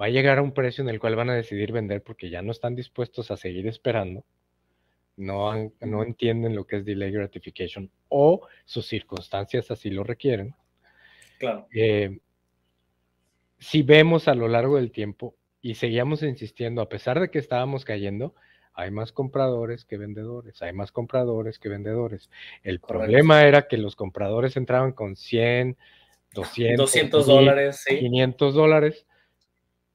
[0.00, 2.42] va a llegar a un precio en el cual van a decidir vender porque ya
[2.42, 4.24] no están dispuestos a seguir esperando
[5.16, 10.54] no, no entienden lo que es delay gratification o sus circunstancias así lo requieren.
[11.38, 11.66] Claro.
[11.74, 12.18] Eh,
[13.58, 17.84] si vemos a lo largo del tiempo y seguíamos insistiendo, a pesar de que estábamos
[17.84, 18.34] cayendo,
[18.74, 22.30] hay más compradores que vendedores, hay más compradores que vendedores.
[22.62, 25.76] El problema era que los compradores entraban con 100,
[26.34, 29.06] 200, 200 dólares, 500 dólares,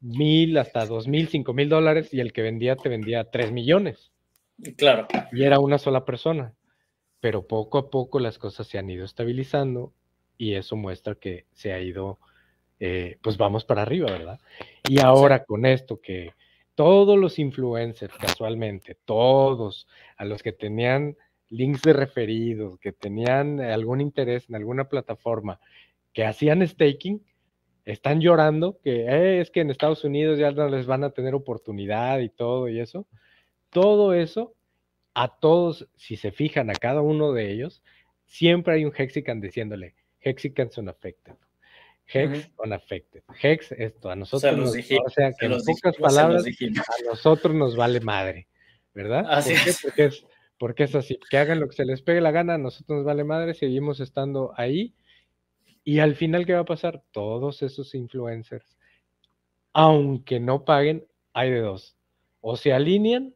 [0.01, 4.11] 1000 hasta 2000, 5000 dólares y el que vendía te vendía 3 millones.
[4.77, 5.07] Claro.
[5.31, 6.53] Y era una sola persona.
[7.19, 9.93] Pero poco a poco las cosas se han ido estabilizando
[10.37, 12.19] y eso muestra que se ha ido,
[12.79, 14.39] eh, pues vamos para arriba, ¿verdad?
[14.87, 16.33] Y ahora con esto que
[16.75, 21.17] todos los influencers, casualmente, todos a los que tenían
[21.49, 25.59] links de referidos, que tenían algún interés en alguna plataforma,
[26.13, 27.25] que hacían staking,
[27.83, 31.33] están llorando que eh, es que en Estados Unidos ya no les van a tener
[31.33, 33.07] oportunidad y todo y eso
[33.69, 34.55] todo eso,
[35.13, 37.81] a todos, si se fijan a cada uno de ellos,
[38.25, 41.33] siempre hay un Hexican diciéndole, Hexicans unaffected.
[42.07, 43.23] Hex unaffected.
[43.41, 47.99] Hex esto, a nosotros nos, o sea, que en pocas palabras, a nosotros nos vale
[47.99, 48.47] madre,
[48.93, 49.25] ¿verdad?
[49.29, 49.81] Así es.
[49.81, 50.25] Porque es,
[50.57, 53.05] porque es así, que hagan lo que se les pegue la gana, a nosotros nos
[53.05, 54.93] vale madre, seguimos estando ahí.
[55.83, 57.03] Y al final, ¿qué va a pasar?
[57.11, 58.77] Todos esos influencers,
[59.73, 61.97] aunque no paguen, hay de dos.
[62.41, 63.35] O se alinean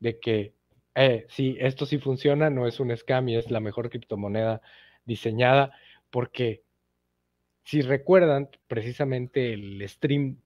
[0.00, 0.54] de que
[0.94, 4.60] eh, sí, esto sí funciona, no es un scam y es la mejor criptomoneda
[5.04, 5.72] diseñada,
[6.10, 6.62] porque
[7.64, 10.38] si recuerdan, precisamente el stream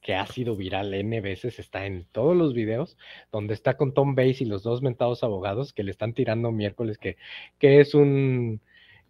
[0.00, 2.96] que ha sido viral N veces está en todos los videos,
[3.32, 6.98] donde está con Tom Base y los dos mentados abogados que le están tirando miércoles
[6.98, 7.16] que,
[7.58, 8.60] que es un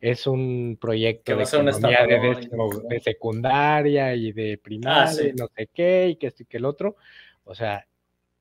[0.01, 1.45] es un proyecto de,
[2.89, 6.67] de, secundaria y de ah, primaria, no sé qué, y que esto y que el
[6.67, 6.97] otro.
[7.45, 7.87] O sea,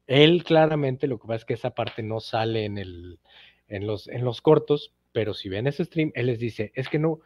[0.07, 3.19] él claramente lo que pasa es que esa parte no sale en, el,
[3.67, 6.99] en, los, en los cortos, pero si ven ese stream, él les dice, es que
[6.99, 7.19] no,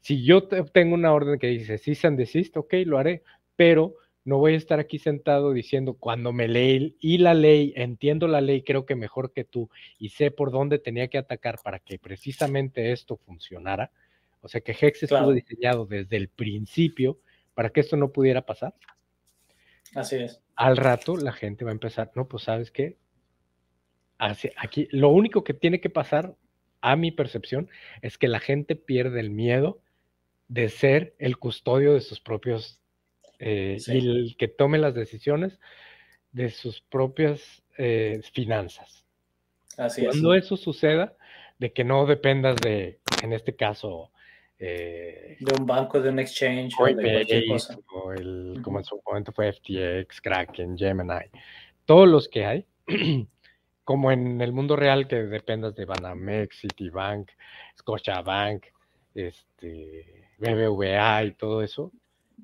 [0.00, 3.22] si yo tengo una orden que dice, si and desist, ok, lo haré,
[3.56, 8.28] pero no voy a estar aquí sentado diciendo, cuando me leí y la ley, entiendo
[8.28, 9.68] la ley, creo que mejor que tú,
[9.98, 13.90] y sé por dónde tenía que atacar para que precisamente esto funcionara.
[14.40, 17.18] O sea que Hex estuvo diseñado desde el principio
[17.54, 18.74] para que esto no pudiera pasar.
[19.94, 20.40] Así es.
[20.56, 22.98] Al rato la gente va a empezar, no, pues sabes qué,
[24.56, 26.36] aquí lo único que tiene que pasar,
[26.84, 27.70] a mi percepción,
[28.02, 29.80] es que la gente pierde el miedo
[30.48, 32.80] de ser el custodio de sus propios
[33.38, 35.60] eh, y el que tome las decisiones
[36.32, 39.06] de sus propias eh, finanzas.
[39.78, 41.16] Así Cuando eso suceda,
[41.58, 44.10] de que no dependas de, en este caso,
[44.64, 47.76] eh, de un banco, de un exchange o de cualquier cosa.
[47.92, 51.26] O el, Como en su momento fue FTX, Kraken, Gemini,
[51.84, 52.66] todos los que hay,
[53.84, 57.32] como en el mundo real que dependas de Banamex, Citibank,
[57.76, 58.66] Scotiabank,
[59.16, 61.90] este, BBVA y todo eso,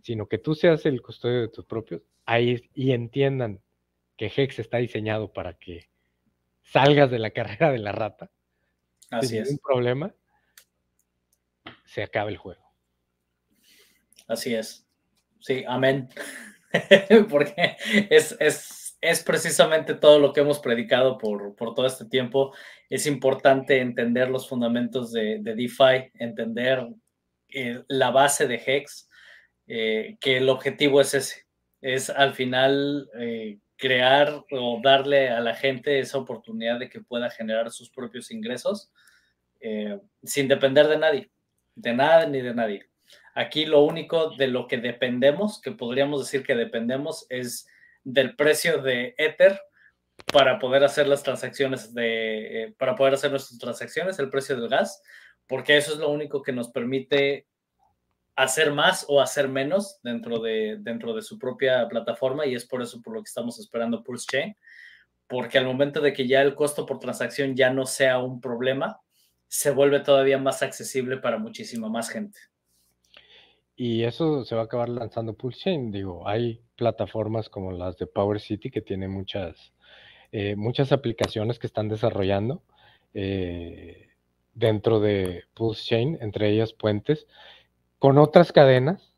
[0.02, 3.60] sino que tú seas el custodio de tus propios, ahí y entiendan
[4.16, 5.88] que Hex está diseñado para que
[6.64, 8.28] salgas de la carrera de la rata.
[9.08, 9.44] Así sin es.
[9.50, 10.14] ningún problema,
[11.89, 12.62] se acaba el juego.
[14.26, 14.86] Así es.
[15.41, 16.09] Sí, amén.
[17.30, 17.76] Porque
[18.11, 18.36] es,
[19.01, 22.55] es, precisamente todo lo que hemos predicado por, todo este tiempo.
[22.91, 26.86] Es importante entender los fundamentos de, DeFi, entender
[27.49, 29.09] eh, la base de Hex,
[29.66, 31.47] eh, que el objetivo es ese,
[31.80, 37.30] es al final eh, crear o darle a la gente esa oportunidad de que pueda
[37.30, 38.91] generar sus propios ingresos
[40.22, 41.30] sin depender de nadie
[41.78, 42.88] de nada ni de nadie.
[43.34, 47.68] Aquí lo único de lo que dependemos, que podríamos decir que dependemos, es
[48.02, 49.60] del precio de Ether
[50.32, 54.68] para poder hacer las transacciones de, eh, para poder hacer nuestras transacciones, el precio del
[54.68, 55.02] gas,
[55.46, 57.46] porque eso es lo único que nos permite
[58.34, 62.82] hacer más o hacer menos dentro de, dentro de su propia plataforma y es por
[62.82, 64.56] eso por lo que estamos esperando Pulse Chain,
[65.28, 69.00] porque al momento de que ya el costo por transacción ya no sea un problema,
[69.49, 72.38] se vuelve todavía más accesible para muchísima más gente.
[73.74, 75.90] Y eso se va a acabar lanzando Pulse Chain.
[75.90, 79.72] Digo, hay plataformas como las de Power City que tienen muchas,
[80.32, 82.62] eh, muchas aplicaciones que están desarrollando
[83.14, 84.09] eh,
[84.55, 87.26] dentro de Pulse Chain, entre ellas puentes,
[87.99, 89.14] con otras cadenas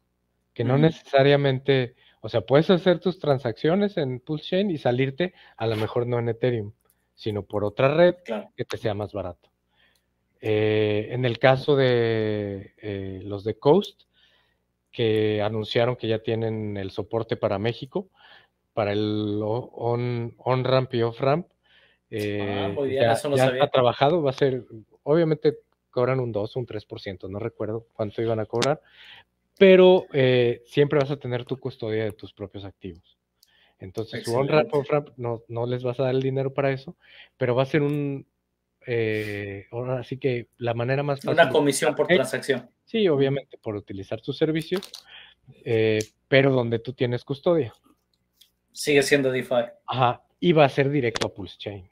[0.52, 5.66] que no necesariamente, o sea, puedes hacer tus transacciones en Pulse Chain y salirte a
[5.66, 6.72] lo mejor no en Ethereum,
[7.14, 8.16] sino por otra red
[8.56, 9.49] que te sea más barato.
[10.40, 14.02] Eh, en el caso de eh, los de Coast,
[14.90, 18.08] que anunciaron que ya tienen el soporte para México,
[18.72, 21.46] para el on-ramp y off-ramp,
[22.10, 24.64] eh, ah, ya, está trabajado, va a ser,
[25.02, 25.58] obviamente
[25.90, 28.80] cobran un 2, un 3%, no recuerdo cuánto iban a cobrar,
[29.58, 30.06] pero
[30.64, 33.18] siempre vas a tener tu custodia de tus propios activos.
[33.78, 36.96] Entonces, su on-ramp, off-ramp, no, no les vas a dar el dinero para eso,
[37.36, 38.26] pero va a ser un,
[38.92, 41.30] eh, ahora sí que la manera más fácil.
[41.30, 42.68] Una comisión por transacción.
[42.84, 44.82] Sí, obviamente, por utilizar tus servicios,
[45.64, 47.72] eh, pero donde tú tienes custodia.
[48.72, 49.70] Sigue siendo DeFi.
[49.86, 51.88] Ajá, y va a ser directo a Pulse Chain.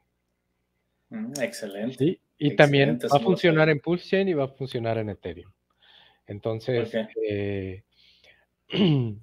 [1.11, 1.97] Mm, excelente.
[1.97, 5.53] Sí, y también va a funcionar en Pulse Chain y va a funcionar en Ethereum.
[6.27, 6.93] Entonces,
[7.25, 7.85] eh,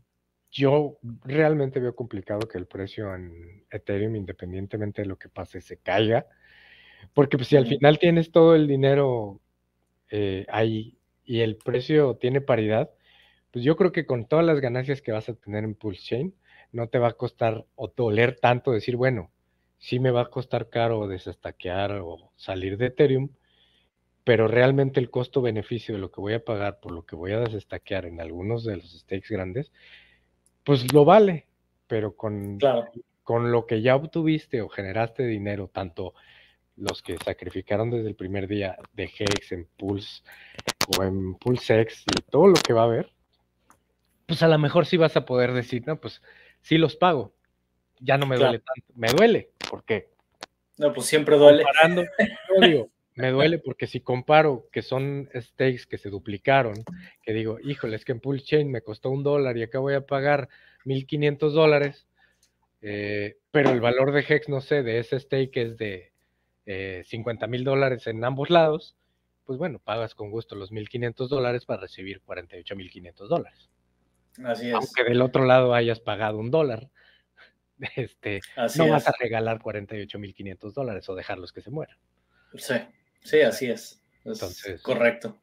[0.50, 5.76] yo realmente veo complicado que el precio en Ethereum, independientemente de lo que pase, se
[5.76, 6.26] caiga.
[7.14, 9.40] Porque pues, si al final tienes todo el dinero
[10.12, 12.92] eh, ahí y el precio tiene paridad,
[13.52, 16.36] pues yo creo que con todas las ganancias que vas a tener en Pulse Chain,
[16.72, 19.32] no te va a costar o doler tanto decir, bueno,
[19.78, 23.30] sí me va a costar caro desestaquear o salir de Ethereum,
[24.24, 27.40] pero realmente el costo-beneficio de lo que voy a pagar por lo que voy a
[27.40, 29.72] desestaquear en algunos de los stakes grandes,
[30.64, 31.48] pues lo vale,
[31.88, 32.58] pero con,
[33.24, 36.14] con lo que ya obtuviste o generaste dinero, tanto
[36.78, 40.24] los que sacrificaron desde el primer día de Hex en Pulse
[40.98, 43.12] o en PulseX y todo lo que va a haber,
[44.26, 46.22] pues a lo mejor sí vas a poder decir, no, pues
[46.62, 47.34] sí los pago.
[48.00, 48.94] Ya no me duele tanto.
[48.96, 50.10] Me duele, ¿por qué?
[50.78, 51.64] No, pues siempre duele.
[51.64, 52.04] Comparando,
[52.62, 56.84] digo, me duele porque si comparo que son stakes que se duplicaron,
[57.22, 59.94] que digo, híjole, es que en Pulse Chain me costó un dólar y acá voy
[59.94, 60.50] a pagar
[60.84, 62.08] 1500 dólares,
[62.82, 66.12] eh, pero el valor de Hex, no sé, de ese stake es de
[66.66, 68.96] 50 eh, mil dólares en ambos lados,
[69.46, 73.70] pues bueno, pagas con gusto los 1.500 dólares para recibir 48.500 dólares.
[74.44, 74.74] Así es.
[74.74, 76.90] Aunque del otro lado hayas pagado un dólar,
[77.96, 78.42] este,
[78.78, 81.98] no vas a regalar 48.500 dólares o dejarlos que se mueran.
[82.56, 82.76] Sí,
[83.24, 84.02] sí, así es.
[84.24, 85.40] Entonces, correcto.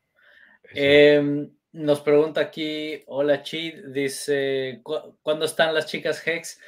[0.75, 4.83] Em, nos pregunta aquí, hola Chi, dice,
[5.23, 6.59] ¿cuándo están las chicas Hex?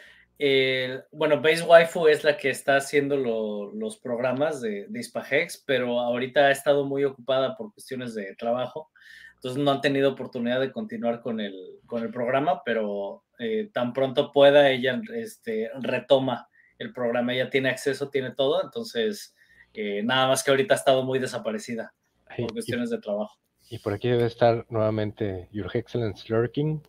[1.13, 6.47] Bueno, Base Waifu es la que está haciendo los programas de, de Ispahex, pero ahorita
[6.47, 8.91] ha estado muy ocupada por cuestiones de trabajo,
[9.35, 11.55] entonces no han tenido oportunidad de continuar con el,
[11.87, 17.69] con el programa, pero eh, tan pronto pueda, ella este, retoma el programa, ella tiene
[17.69, 19.35] acceso, tiene todo, entonces
[19.75, 21.93] eh, nada más que ahorita ha estado muy desaparecida
[22.37, 23.39] por cuestiones de trabajo.
[23.69, 26.83] Y por aquí debe estar nuevamente Your Excellence Lurking.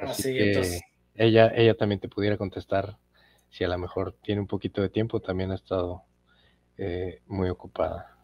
[0.00, 0.82] Así, ah, entonces
[1.14, 2.98] ella, ella también te pudiera contestar
[3.50, 6.02] si a lo mejor tiene un poquito de tiempo, también ha estado
[6.76, 8.16] eh, muy ocupada.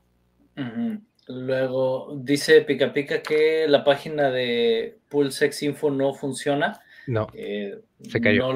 [1.28, 6.80] Luego dice Pica Pica que la página de Pulsex Info no funciona.
[7.07, 7.28] No.
[7.34, 8.49] Eh, se cayó.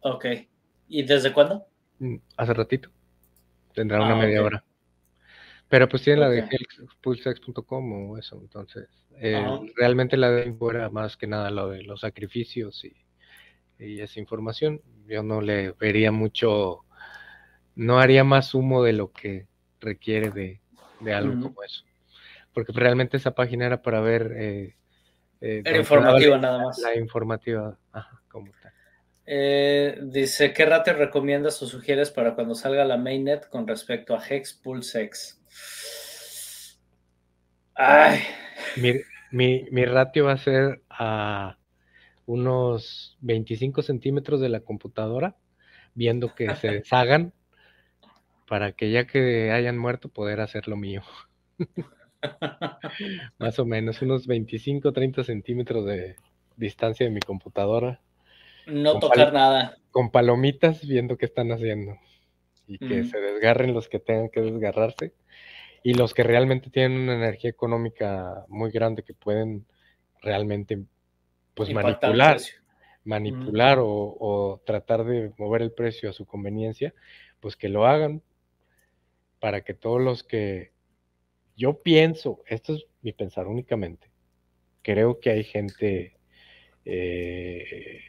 [0.00, 0.26] Ok.
[0.88, 1.66] ¿Y desde cuándo?
[1.98, 2.90] Mm, hace ratito.
[3.74, 4.64] Tendrá una ah, media hora.
[5.68, 6.48] Pero pues tiene la de
[7.02, 8.88] pulsex.com o eso, entonces.
[9.16, 9.44] Eh,
[9.76, 12.94] realmente la de info era más que nada lo de los sacrificios y,
[13.82, 14.80] y esa información.
[15.06, 16.84] Yo no le vería mucho,
[17.74, 19.46] no haría más humo de lo que
[19.80, 20.60] requiere de,
[21.00, 21.84] de algo como eso.
[22.52, 24.32] Porque realmente esa página era para ver...
[24.36, 24.76] Eh,
[25.40, 26.78] eh era informativa nada más.
[26.78, 28.72] La informativa, ajá, como tal.
[29.24, 34.22] Eh, dice, ¿qué ratio recomiendas o sugieres para cuando salga la mainnet con respecto a
[34.26, 35.40] Hex Pulsex?
[37.74, 38.20] Ay.
[38.76, 38.94] Mi,
[39.30, 41.56] mi, mi ratio va a ser a
[42.26, 45.36] unos 25 centímetros de la computadora,
[45.94, 47.32] viendo que se deshagan
[48.48, 51.02] para que ya que hayan muerto poder hacer lo mío.
[53.38, 56.16] Más o menos, unos 25, 30 centímetros de
[56.56, 58.00] distancia de mi computadora.
[58.66, 59.78] No tocar nada.
[59.90, 61.96] Con palomitas viendo qué están haciendo.
[62.66, 65.14] Y que se desgarren los que tengan que desgarrarse.
[65.82, 69.66] Y los que realmente tienen una energía económica muy grande que pueden
[70.20, 70.84] realmente
[71.54, 72.38] pues manipular,
[73.04, 76.94] manipular o, o, tratar de mover el precio a su conveniencia,
[77.40, 78.22] pues que lo hagan,
[79.40, 80.72] para que todos los que
[81.56, 84.10] yo pienso, esto es mi pensar únicamente,
[84.82, 86.16] creo que hay gente
[86.84, 88.00] eh,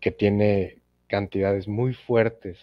[0.00, 2.58] que tiene cantidades muy fuertes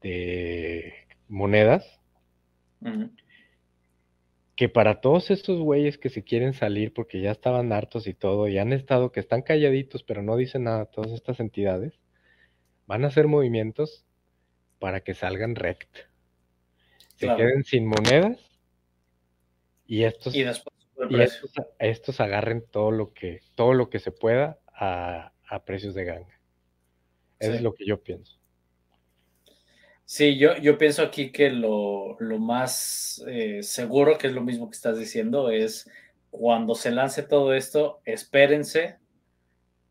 [0.00, 0.94] de
[1.28, 2.00] monedas,
[4.58, 8.48] que para todos estos güeyes que se quieren salir porque ya estaban hartos y todo,
[8.48, 11.94] y han estado, que están calladitos, pero no dicen nada, todas estas entidades,
[12.84, 14.04] van a hacer movimientos
[14.80, 15.98] para que salgan rect
[17.14, 18.36] se queden sin monedas
[19.86, 20.34] y estos,
[21.78, 25.32] estos, agarren todo lo que, todo lo que se pueda a,
[25.66, 26.40] precios de ganga.
[27.38, 28.40] Eso es lo que yo pienso.
[30.10, 34.74] Sí, yo, yo pienso aquí que lo, más eh, seguro, que es lo mismo que
[34.74, 35.86] estás diciendo, es
[36.30, 38.96] cuando se lance todo esto, espérense,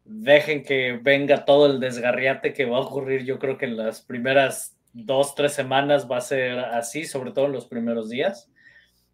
[0.06, 4.02] dejen que venga todo el desgarriate que va a ocurrir, yo creo que en las
[4.02, 8.50] primeras dos, tres semanas va a ser así, sobre todo en los primeros días.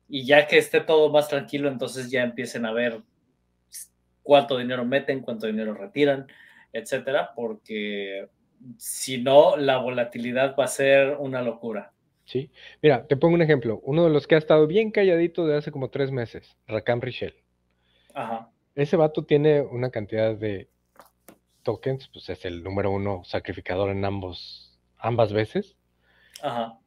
[0.07, 3.01] Y ya que esté todo más tranquilo, entonces ya empiecen a ver
[4.21, 6.27] cuánto dinero meten, cuánto dinero retiran,
[6.71, 8.29] etcétera, porque
[8.77, 11.93] si no, la volatilidad va a ser una locura.
[12.25, 12.49] Sí,
[12.81, 13.81] mira, te pongo un ejemplo.
[13.83, 17.35] Uno de los que ha estado bien calladito de hace como tres meses, Rakam Richel.
[18.13, 18.49] Ajá.
[18.75, 20.69] Ese vato tiene una cantidad de
[21.63, 25.75] tokens, pues es el número uno sacrificador en ambos ambas veces.
[26.41, 26.79] Ajá.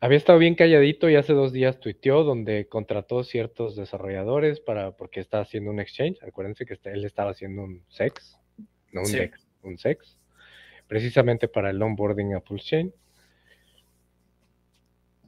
[0.00, 5.20] Había estado bien calladito y hace dos días tuiteó donde contrató ciertos desarrolladores para, porque
[5.20, 6.22] estaba haciendo un exchange.
[6.22, 8.38] Acuérdense que él estaba haciendo un sex,
[8.92, 10.18] no un dex, un sex,
[10.94, 12.94] precisamente para el onboarding a Chain.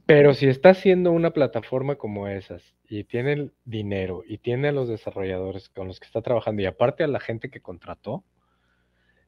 [0.05, 4.71] Pero si está haciendo una plataforma como esas y tiene el dinero y tiene a
[4.71, 8.23] los desarrolladores con los que está trabajando y aparte a la gente que contrató,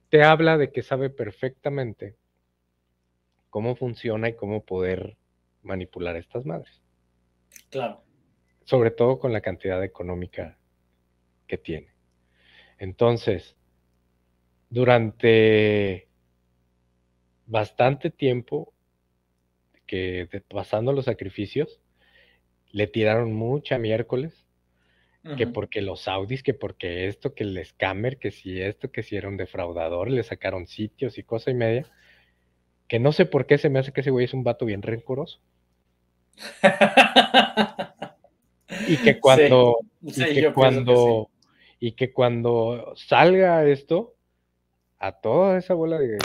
[0.08, 2.16] te habla de que sabe perfectamente
[3.50, 5.18] cómo funciona y cómo poder
[5.62, 6.82] manipular a estas madres.
[7.70, 8.02] Claro.
[8.64, 10.58] Sobre todo con la cantidad económica
[11.48, 11.90] que tiene.
[12.78, 13.58] Entonces,
[14.70, 16.09] durante
[17.50, 18.74] bastante tiempo
[19.86, 21.82] que pasando los sacrificios,
[22.72, 24.46] le tiraron mucha miércoles,
[25.38, 29.16] que porque los Audis, que porque esto, que el scammer, que si esto, que si
[29.16, 31.86] era un defraudador, le sacaron sitios y cosa y media
[32.90, 34.82] que no sé por qué se me hace que ese güey es un vato bien
[34.82, 35.40] rencoroso.
[38.88, 41.30] y que cuando, y que cuando,
[41.80, 44.16] y que cuando salga esto,
[44.98, 46.18] a toda esa bola de,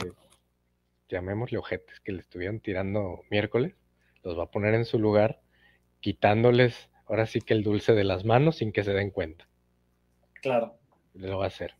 [1.09, 3.75] llamémosle ojetes, que le estuvieron tirando miércoles,
[4.23, 5.41] los va a poner en su lugar,
[6.01, 9.49] quitándoles ahora sí que el dulce de las manos sin que se den cuenta.
[10.41, 10.79] Claro.
[11.15, 11.75] Lo va a hacer.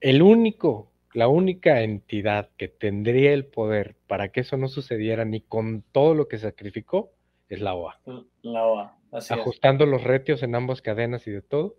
[0.00, 5.40] El único la única entidad que tendría el poder para que eso no sucediera ni
[5.40, 7.12] con todo lo que sacrificó
[7.48, 8.00] es la OA.
[8.42, 11.76] La OA, Ajustando los retios en ambas cadenas y de todo.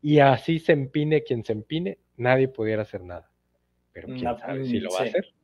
[0.00, 3.30] Y así se empine quien se empine, nadie pudiera hacer nada.
[3.92, 5.34] Pero quién sabe si lo va a hacer.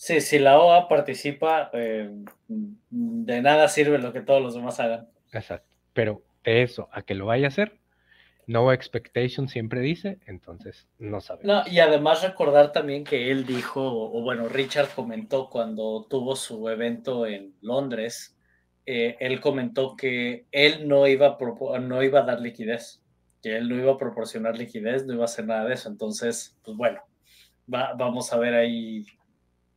[0.00, 2.08] Sí, si la OA participa, eh,
[2.46, 5.08] de nada sirve lo que todos los demás hagan.
[5.32, 5.68] Exacto.
[5.92, 7.80] Pero de eso a que lo vaya a hacer,
[8.46, 11.66] no expectation siempre dice, entonces no sabemos.
[11.66, 16.68] No, y además recordar también que él dijo, o bueno, Richard comentó cuando tuvo su
[16.68, 18.38] evento en Londres,
[18.86, 23.02] eh, él comentó que él no iba, a no iba a dar liquidez,
[23.42, 25.88] que él no iba a proporcionar liquidez, no iba a hacer nada de eso.
[25.88, 27.00] Entonces, pues bueno,
[27.66, 29.04] vamos a ver ahí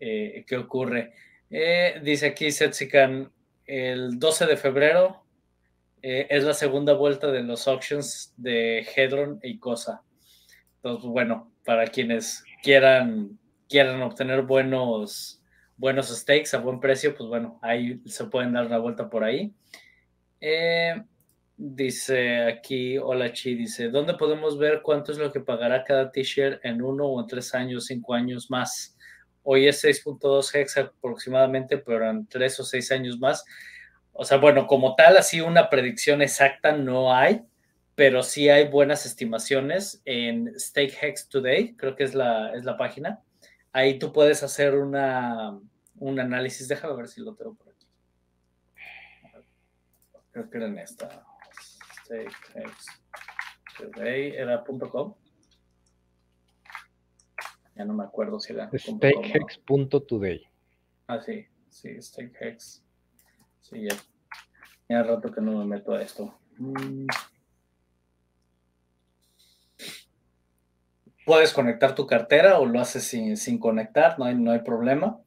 [0.01, 1.13] eh, qué ocurre.
[1.49, 3.31] Eh, dice aquí Setsikan,
[3.65, 5.23] el 12 de febrero
[6.03, 10.01] es la segunda vuelta de los auctions de Hedron y Cosa.
[10.77, 13.37] Entonces, bueno, para quienes quieran,
[13.69, 15.41] quieran obtener buenos
[15.81, 19.51] buenos stakes a buen precio, pues bueno, ahí se pueden dar una vuelta por ahí.
[20.39, 20.93] Eh,
[21.57, 26.63] dice aquí, hola Chi, dice, ¿dónde podemos ver cuánto es lo que pagará cada t-shirt
[26.63, 28.95] en uno o en tres años, cinco años más?
[29.43, 33.43] Hoy es 6.2 hex aproximadamente, pero en tres o seis años más.
[34.13, 37.41] O sea, bueno, como tal, así una predicción exacta no hay,
[37.95, 42.77] pero sí hay buenas estimaciones en Stake Hex Today, creo que es la, es la
[42.77, 43.21] página.
[43.73, 45.57] Ahí tú puedes hacer una,
[45.97, 46.67] un análisis.
[46.67, 47.87] Déjame ver si lo tengo por aquí.
[50.31, 51.25] Creo que era en esta.
[57.75, 58.69] Ya no me acuerdo si era.
[58.73, 60.47] Stakehex.today.
[61.07, 62.83] Ah, sí, sí, Stakehex.
[63.61, 63.95] Sí, ya.
[64.89, 66.37] Ya rato que no me meto a esto.
[66.57, 67.07] Mm.
[71.25, 75.21] Puedes conectar tu cartera o lo haces sin, sin conectar, no hay, no hay problema.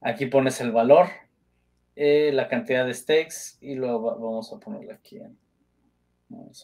[0.00, 1.08] Aquí pones el valor,
[1.96, 5.36] eh, la cantidad de stakes y luego vamos a ponerle aquí en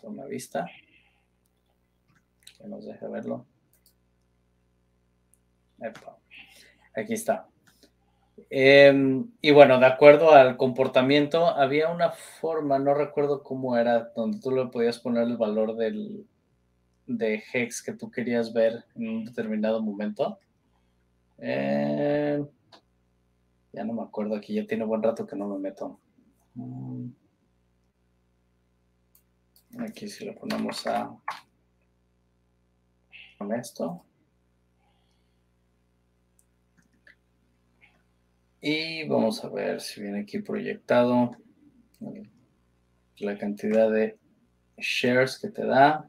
[0.04, 0.66] una vista.
[2.58, 3.46] Que nos deje verlo.
[6.94, 7.46] Aquí está.
[8.50, 14.40] Em, y bueno, de acuerdo al comportamiento, había una forma, no recuerdo cómo era, donde
[14.40, 16.26] tú le podías poner el valor del,
[17.06, 20.38] de hex que tú querías ver en un determinado momento.
[21.38, 22.44] Eh,
[23.72, 25.98] ya no me acuerdo aquí, ya tiene buen rato que no me meto.
[26.54, 27.08] Mm.
[29.80, 31.16] Aquí si lo ponemos a
[33.58, 34.04] esto.
[38.66, 41.36] Y vamos a ver si viene aquí proyectado
[43.18, 44.16] la cantidad de
[44.78, 46.08] shares que te da.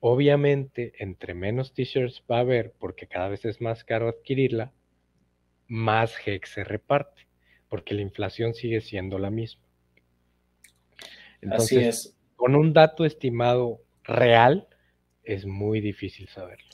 [0.00, 4.72] Obviamente, entre menos t-shirts va a haber, porque cada vez es más caro adquirirla,
[5.66, 7.26] más hex se reparte
[7.74, 9.64] porque la inflación sigue siendo la misma.
[11.40, 12.16] Entonces, Así es.
[12.36, 14.68] Con un dato estimado real,
[15.24, 16.68] es muy difícil saberlo.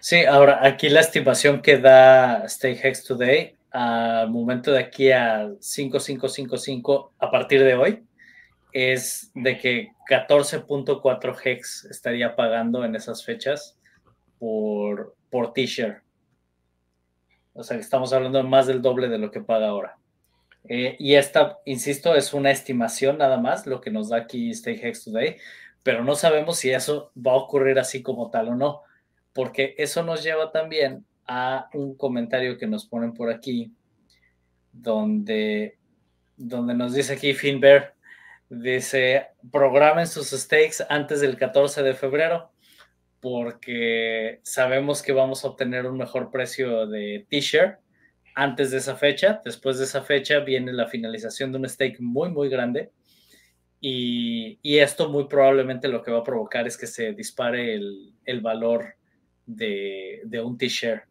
[0.00, 7.12] Sí, ahora aquí la estimación que da StakeHex Today al momento de aquí a 5555
[7.18, 8.04] a partir de hoy
[8.72, 13.76] es de que 14.4 hex estaría pagando en esas fechas
[14.38, 16.04] por, por t-shirt.
[17.52, 19.98] O sea, estamos hablando de más del doble de lo que paga ahora.
[20.68, 25.04] Eh, y esta, insisto, es una estimación nada más, lo que nos da aquí StakeX
[25.04, 25.36] Today,
[25.82, 28.82] pero no sabemos si eso va a ocurrir así como tal o no,
[29.32, 33.72] porque eso nos lleva también a un comentario que nos ponen por aquí,
[34.72, 35.78] donde,
[36.36, 37.94] donde nos dice aquí Finbear,
[38.48, 42.50] dice, programen sus stakes antes del 14 de febrero,
[43.20, 47.78] porque sabemos que vamos a obtener un mejor precio de t-shirt
[48.34, 49.40] antes de esa fecha.
[49.44, 52.90] Después de esa fecha viene la finalización de un stake muy, muy grande.
[53.80, 58.94] Y, esto muy probablemente lo que va a provocar es que se dispare el, valor
[59.44, 61.04] de, un t-shirt.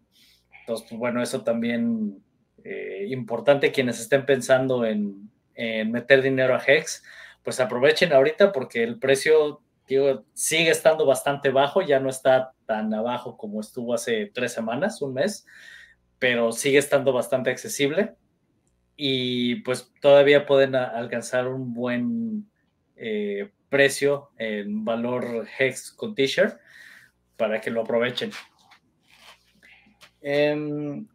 [0.63, 2.23] Entonces, pues, bueno, eso también
[2.63, 7.03] eh, importante quienes estén pensando en, meter dinero a Hex,
[7.43, 9.61] pues aprovechen ahorita porque el precio
[10.33, 15.13] sigue estando bastante bajo, ya no está tan abajo como estuvo hace tres semanas, un
[15.13, 15.45] mes
[16.23, 18.15] pero sigue estando bastante accesible
[18.95, 22.49] y pues todavía pueden alcanzar un buen
[22.95, 26.57] eh, precio en valor Hex con t-shirt
[27.35, 28.31] para que lo aprovechen.
[30.23, 31.05] Em,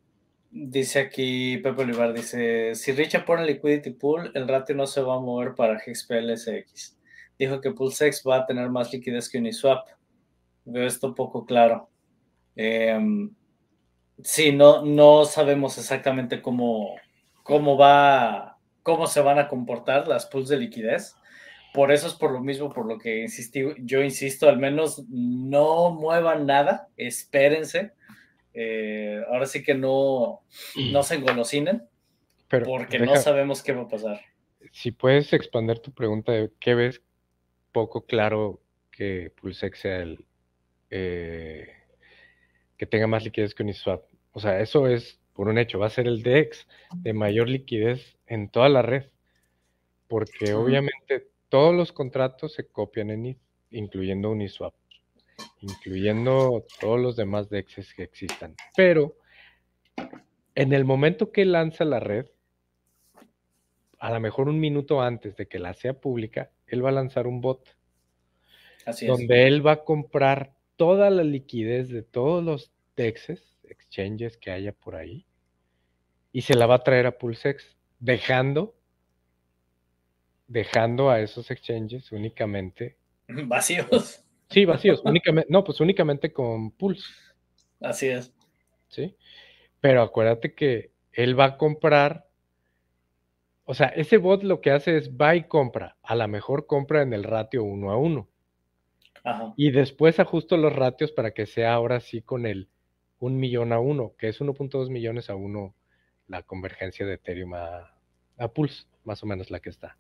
[0.51, 5.17] dice aquí Pepe Olivar, dice, si Richard pone liquidity pool, el ratio no se va
[5.17, 6.97] a mover para Hex PLSX.
[7.39, 9.89] Dijo que PulseX va a tener más liquidez que Uniswap.
[10.65, 11.89] Veo esto poco claro.
[12.55, 13.29] Eh,
[14.25, 16.97] Sí, no, no sabemos exactamente cómo,
[17.45, 21.15] cómo va, cómo se van a comportar las pools de liquidez.
[21.73, 25.91] Por eso es por lo mismo, por lo que insistí, yo insisto, al menos no
[25.91, 27.93] muevan nada, espérense.
[28.61, 30.41] Eh, ahora sí que no,
[30.91, 31.89] no se engolosinen,
[32.49, 34.21] Pero porque no sabemos qué va a pasar.
[34.73, 37.01] Si puedes expandir tu pregunta de qué ves
[37.71, 40.25] poco claro que Pulsex sea el,
[40.91, 41.69] eh,
[42.77, 44.03] que tenga más liquidez que Uniswap.
[44.33, 48.19] O sea, eso es por un hecho, va a ser el DEX de mayor liquidez
[48.27, 49.05] en toda la red,
[50.09, 53.39] porque obviamente todos los contratos se copian en IT,
[53.71, 54.75] incluyendo Uniswap,
[55.61, 58.55] incluyendo todos los demás DEXs que existan.
[58.77, 59.17] Pero
[60.55, 62.27] en el momento que lanza la red,
[63.99, 67.27] a lo mejor un minuto antes de que la sea pública, él va a lanzar
[67.27, 67.77] un bot.
[68.87, 74.51] Así donde él va a comprar toda la liquidez de todos los DEXs, exchanges que
[74.51, 75.27] haya por ahí,
[76.33, 78.77] y se la va a traer a Pulsex, dejando,
[80.47, 82.97] dejando a esos exchanges únicamente
[83.29, 84.25] vacíos.
[84.51, 87.07] Sí, vacíos, únicamente, no, pues únicamente con Pulse.
[87.81, 88.33] Así es.
[88.89, 89.15] Sí,
[89.81, 92.27] pero acuérdate que él va a comprar,
[93.65, 97.03] o sea, ese bot lo que hace es va y compra, a la mejor compra
[97.03, 98.29] en el ratio uno a uno.
[99.57, 102.71] Y después ajusto los ratios para que sea ahora sí con el
[103.19, 105.75] un millón a uno, que es 1.2 millones a uno
[106.29, 107.95] la convergencia de Ethereum a,
[108.55, 109.99] Pulse, más o menos la que está.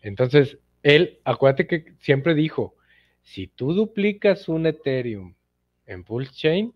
[0.00, 2.76] Entonces, él, acuérdate que siempre dijo,
[3.24, 5.34] si tú duplicas un Ethereum
[5.86, 6.74] en Pulse Chain,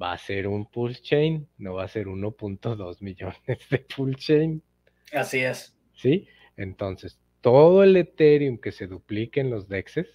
[0.00, 4.62] va a ser un Pulse Chain, no va a ser 1.2 millones de Pulse Chain.
[5.12, 5.76] Así es.
[5.94, 6.26] ¿Sí?
[6.56, 10.06] Entonces, todo el Ethereum que se duplique en los DEXs,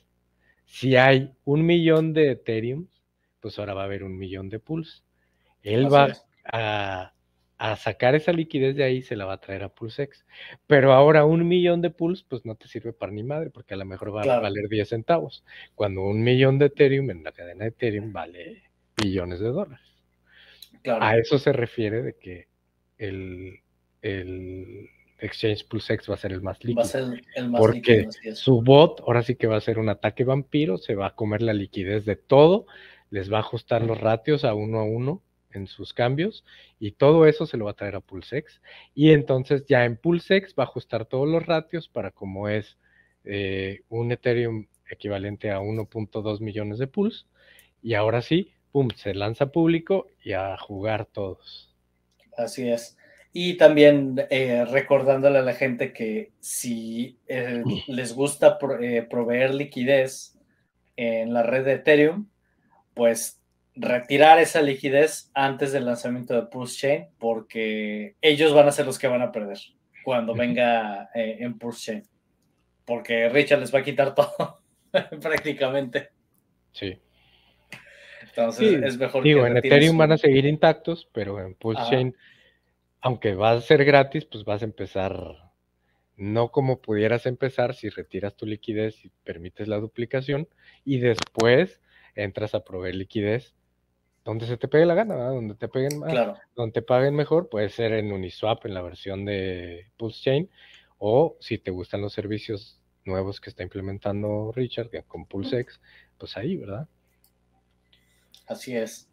[0.65, 2.87] si hay un millón de Ethereum,
[3.39, 5.03] pues ahora va a haber un millón de pools.
[5.61, 6.13] Él va
[6.45, 7.13] a,
[7.75, 10.25] sacar esa liquidez de ahí, se la va a traer a PulseX.
[10.67, 13.77] Pero ahora un millón de pools, pues no te sirve para ni madre, porque a
[13.77, 15.43] lo mejor va a valer 10 centavos.
[15.75, 18.63] Cuando un millón de Ethereum en la cadena de Ethereum vale
[18.95, 19.85] billones de dólares.
[20.85, 22.47] A eso se refiere de que
[22.97, 23.59] el,
[24.01, 24.89] el
[25.19, 26.81] Exchange PulseX va a ser el más líquido.
[26.81, 29.89] Va a ser el más porque su bot ahora sí que va a ser un
[29.89, 32.65] ataque vampiro, se va a comer la liquidez de todo
[33.13, 35.21] les va a ajustar los ratios a uno a uno
[35.53, 36.43] en sus cambios
[36.79, 38.61] y todo eso se lo va a traer a Pulsex
[38.93, 42.77] y entonces ya en Pulsex va a ajustar todos los ratios para como es
[43.25, 47.27] eh, un Ethereum equivalente a 1.2 millones de pools
[47.81, 51.73] y ahora sí, pum, se lanza público y a jugar todos.
[52.37, 52.97] Así es.
[53.31, 60.37] Y también eh, recordándole a la gente que si eh, les gusta proveer liquidez
[60.95, 62.29] en la red de Ethereum,
[62.93, 63.41] pues
[63.75, 68.99] retirar esa liquidez antes del lanzamiento de Pulse Chain, porque ellos van a ser los
[68.99, 69.57] que van a perder
[70.03, 72.03] cuando venga eh, en Pulse Chain,
[72.85, 74.61] porque Richard les va a quitar todo
[75.21, 76.09] prácticamente.
[76.71, 76.99] Sí.
[78.21, 79.23] Entonces es mejor.
[79.23, 82.15] Digo, en Ethereum van a seguir intactos, pero en Pulse Chain,
[83.01, 85.13] aunque va a ser gratis, pues vas a empezar
[86.15, 90.47] no como pudieras empezar si retiras tu liquidez y permites la duplicación
[90.85, 91.81] y después
[92.15, 93.55] entras a proveer liquidez
[94.23, 97.69] donde se te pegue la gana, donde te peguen más, donde te paguen mejor, puede
[97.69, 100.49] ser en Uniswap en la versión de Pulse Chain,
[100.97, 105.81] o si te gustan los servicios nuevos que está implementando Richard con PulseX,
[106.17, 106.87] pues ahí, ¿verdad?
[108.47, 109.09] Así es.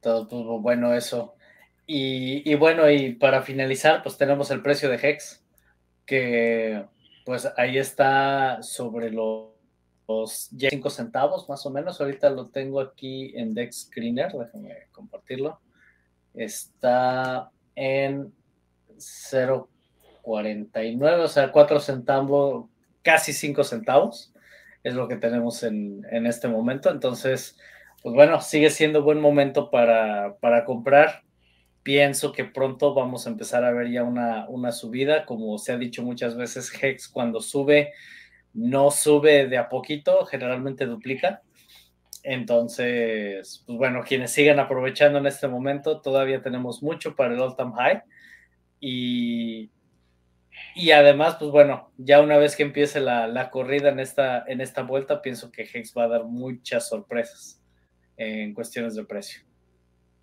[0.00, 1.34] Todo pues, bueno eso.
[1.86, 5.44] Y, bueno, y para finalizar, pues tenemos el precio de Hex,
[6.06, 6.84] que
[7.24, 9.48] pues ahí está sobre los,
[10.26, 12.00] 5 centavos más o menos.
[12.00, 15.60] Ahorita lo tengo aquí en Dex Screener, déjame compartirlo.
[16.34, 18.32] Está en
[18.96, 22.66] 0.49, o sea, 4 centavos,
[23.02, 24.32] casi 5 centavos.
[24.82, 26.90] Es lo que tenemos en, en este momento.
[26.90, 27.56] Entonces,
[28.02, 31.22] pues bueno, sigue siendo buen momento para, comprar.
[31.82, 35.26] Pienso que pronto vamos a empezar a ver ya una, una subida.
[35.26, 37.92] Como se ha dicho muchas veces, Hex cuando sube,
[38.54, 41.42] no sube de a poquito, generalmente duplica.
[42.22, 47.72] Entonces, pues bueno, quienes sigan aprovechando en este momento, todavía tenemos mucho para el all-time
[47.76, 48.02] high.
[48.80, 49.70] Y,
[50.74, 54.60] y además, pues bueno, ya una vez que empiece la, la, corrida en esta, en
[54.60, 57.62] esta vuelta, pienso que Hex va a dar muchas sorpresas
[58.16, 59.42] en cuestiones de precio.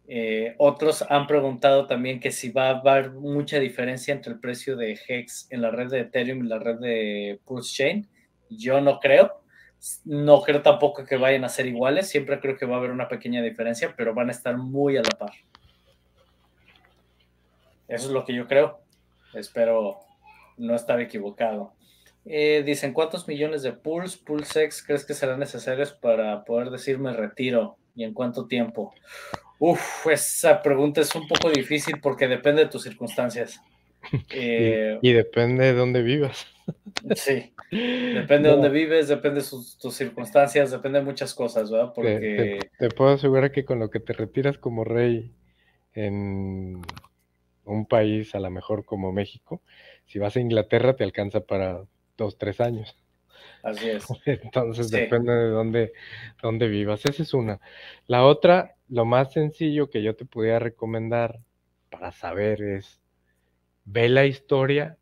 [0.10, 4.78] Eh, otros han preguntado también que si va a haber mucha diferencia entre el precio
[4.78, 8.08] de Hex en la red de Ethereum y la red de Pulse Chain.
[8.50, 9.42] Yo no creo.
[10.06, 12.10] No creo tampoco que vayan a ser iguales.
[12.10, 15.02] Siempre creo que va a haber una pequeña diferencia, pero van a estar muy a
[15.02, 15.34] la par.
[17.88, 18.80] Eso es lo que yo creo.
[19.34, 20.00] Espero
[20.58, 21.74] no estar equivocado.
[22.26, 27.78] Eh, dicen, ¿cuántos millones de Pulse, PulseX crees que serán necesarios para poder decirme retiro?
[27.96, 28.94] ¿Y en cuánto tiempo?
[29.60, 33.62] Uf, esa pregunta es un poco difícil porque depende de tus circunstancias.
[35.02, 36.48] Y, depende de dónde vivas.
[37.16, 41.94] Sí, depende de dónde vives, depende de tus circunstancias, depende de muchas cosas, ¿verdad?
[41.94, 42.60] Porque...
[42.78, 45.34] Te, puedo asegurar que con lo que te retiras como rey
[45.94, 46.82] en
[47.66, 49.62] un país, a lo mejor como México,
[50.06, 51.84] si vas a Inglaterra te alcanza para
[52.18, 52.98] dos, tres años.
[53.64, 54.06] Así es.
[54.26, 55.94] Entonces depende de dónde,
[56.42, 57.06] dónde vivas.
[57.06, 57.60] Esa es una.
[58.08, 61.40] La otra, lo más sencillo que yo te pudiera recomendar
[61.90, 63.02] para saber es,
[63.86, 64.98] ve la historia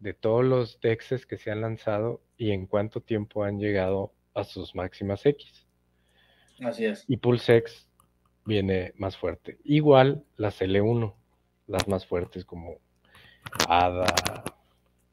[0.00, 4.44] de todos los DEXs que se han lanzado y en cuánto tiempo han llegado a
[4.44, 5.66] sus máximas X.
[6.60, 7.04] Así es.
[7.06, 7.88] Y PulseX
[8.44, 9.58] viene más fuerte.
[9.64, 11.14] Igual las L1,
[11.66, 12.78] las más fuertes como
[13.68, 14.06] ADA,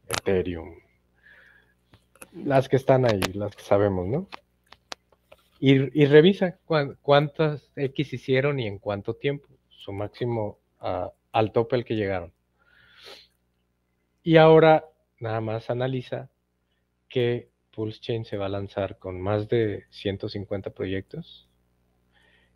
[0.09, 0.75] Ethereum,
[2.33, 4.27] las que están ahí, las que sabemos, ¿no?
[5.59, 6.59] Y, revisa
[7.01, 10.59] cuántas X hicieron y en cuánto tiempo, su máximo
[11.31, 12.31] al tope al que llegaron.
[14.27, 14.83] Y ahora
[15.21, 16.29] nada más analiza
[17.07, 21.47] que Pulse Chain se va a lanzar con más de 150 proyectos,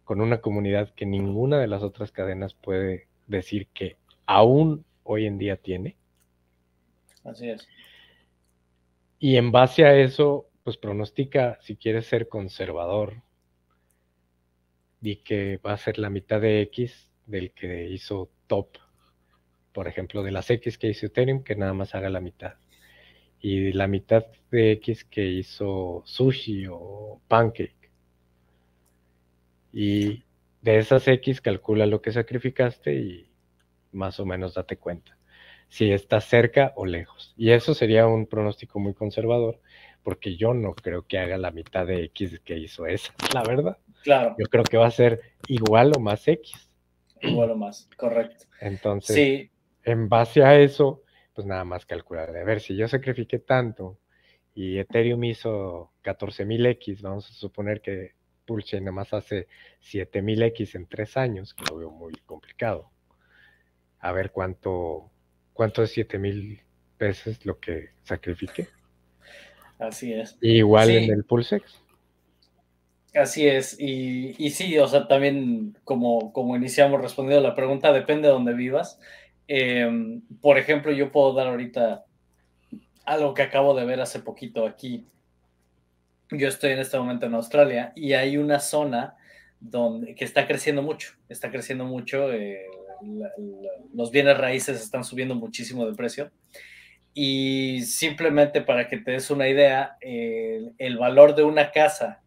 [0.04, 3.96] con una comunidad que ninguna de las otras cadenas puede decir que
[4.26, 5.96] aún hoy en día tiene.
[7.24, 7.66] Así es.
[9.18, 13.24] Y en base a eso, pues pronostica si quieres ser conservador
[15.02, 18.76] y que va a ser la mitad de X del que hizo top.
[19.74, 22.56] Por ejemplo, de las X que hizo Ethereum, que nada más haga la mitad.
[23.40, 27.90] Y la mitad de X que hizo Sushi o Pancake.
[29.74, 30.24] Y
[30.62, 33.28] de esas X calcula lo que sacrificaste y
[33.92, 35.18] más o menos date cuenta
[35.72, 37.34] si está cerca o lejos.
[37.38, 39.62] Y eso sería un pronóstico muy conservador,
[40.04, 43.78] porque yo no creo que haga la mitad de X que hizo esa, la verdad.
[44.04, 44.36] Claro.
[44.38, 46.70] Yo creo que va a ser igual o más X.
[47.22, 48.46] Igual o más, correcto.
[48.60, 49.50] Entonces,
[49.84, 51.04] en base a eso,
[51.34, 52.36] pues nada más calcular.
[52.36, 54.00] A ver, si yo sacrifiqué tanto
[54.54, 58.16] y Ethereum hizo 14.000 X, vamos a suponer que
[58.46, 59.48] Pulse nada más hace
[59.82, 62.92] 7.000 X en tres años, que lo veo muy complicado.
[64.00, 65.12] A ver cuánto
[65.54, 66.60] ¿Cuánto es 7 mil
[66.98, 68.68] pesos lo que sacrifique?
[69.78, 70.38] Así es.
[70.42, 71.64] igual en el Pulsex.
[73.14, 78.30] Así es, y, y, sí, o sea, también como, como iniciamos respondiendo la pregunta, depende
[78.30, 79.00] de dónde vivas.
[79.54, 82.06] Em, por ejemplo, yo puedo dar ahorita
[83.04, 85.06] algo que acabo de ver hace poquito aquí.
[86.30, 89.18] Yo estoy en este momento en Australia y hay una zona
[89.60, 92.32] donde, que está creciendo mucho, está creciendo mucho.
[92.32, 92.62] Eh,
[93.94, 96.32] los bienes raíces están subiendo muchísimo de precio.
[97.14, 102.22] Y simplemente para que te des una idea, el, valor de una casa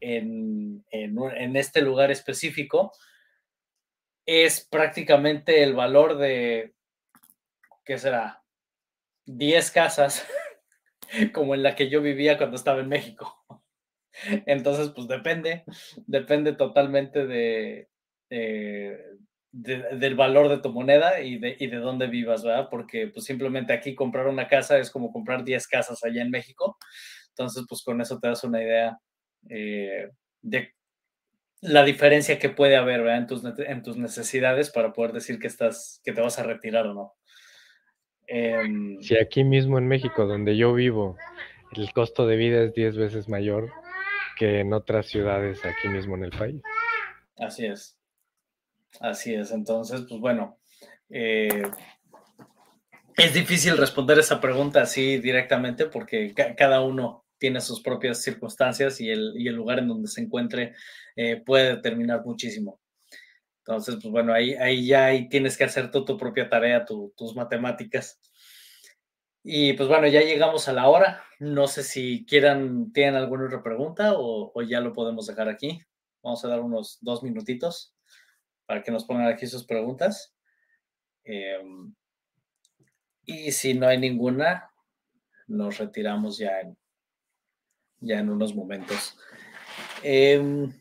[0.00, 2.92] en, en, este lugar específico
[4.26, 6.74] es prácticamente el valor de,
[7.84, 8.42] ¿qué será?
[9.26, 10.26] 10 casas
[11.32, 13.44] como en la que yo vivía cuando estaba en México.
[14.46, 15.64] Entonces, pues depende,
[16.06, 17.88] depende totalmente de,
[19.50, 22.68] del valor de tu moneda y de, y de dónde vivas, ¿verdad?
[22.70, 26.78] Porque pues simplemente aquí comprar una casa es como comprar 10 casas allá en México.
[27.30, 28.98] Entonces, pues con eso te das una idea
[29.48, 30.10] eh,
[30.42, 30.74] de
[31.62, 33.18] la diferencia que puede haber ¿verdad?
[33.18, 36.86] En, tus, en tus necesidades para poder decir que, estás, que te vas a retirar
[36.88, 37.14] o no.
[38.26, 41.16] Em, si aquí mismo en México, donde yo vivo,
[41.76, 43.70] el costo de vida es 10 veces mayor
[44.36, 46.62] que en otras ciudades aquí mismo en el país.
[47.38, 47.96] Así es.
[49.00, 49.52] Así es.
[49.52, 50.58] Entonces, pues bueno,
[51.10, 51.62] eh,
[53.16, 59.10] es difícil responder esa pregunta así directamente porque cada uno tiene sus propias circunstancias y
[59.10, 60.76] el, lugar en donde se encuentre
[61.16, 62.80] eh, puede determinar muchísimo.
[63.66, 67.34] Entonces, pues bueno, ahí, ahí ya ahí tienes que hacer tu, tu propia tarea, tus
[67.34, 68.20] matemáticas.
[69.42, 71.24] Y pues bueno, ya llegamos a la hora.
[71.40, 75.80] No sé si quieran, tienen alguna otra pregunta o, ya lo podemos dejar aquí.
[76.22, 77.92] Vamos a dar unos dos minutitos
[78.66, 80.32] para que nos pongan aquí sus preguntas.
[81.24, 81.92] Em,
[83.24, 84.70] y si no hay ninguna,
[85.48, 86.76] nos retiramos ya en,
[88.02, 89.16] ya en unos momentos.
[90.02, 90.72] Em,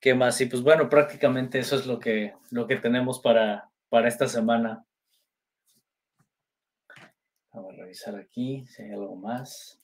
[0.00, 0.40] ¿Qué más?
[0.40, 4.84] Y pues bueno, prácticamente eso es lo que, lo que tenemos para, para esta semana.
[7.52, 9.80] Vamos a revisar aquí si hay algo más.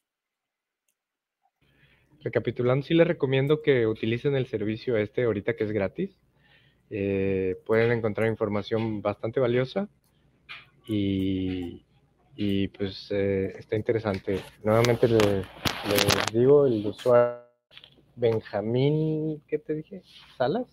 [2.21, 6.21] Recapitulando, sí les recomiendo que utilicen el servicio este ahorita que es gratis.
[6.91, 9.89] Eh, pueden encontrar información bastante valiosa
[10.87, 11.83] y,
[12.77, 14.39] pues eh, está interesante.
[14.63, 15.09] Nuevamente
[15.89, 17.43] les, digo, el usuario
[18.17, 20.03] Benjamín, ¿qué te dije?
[20.37, 20.67] ¿Salas?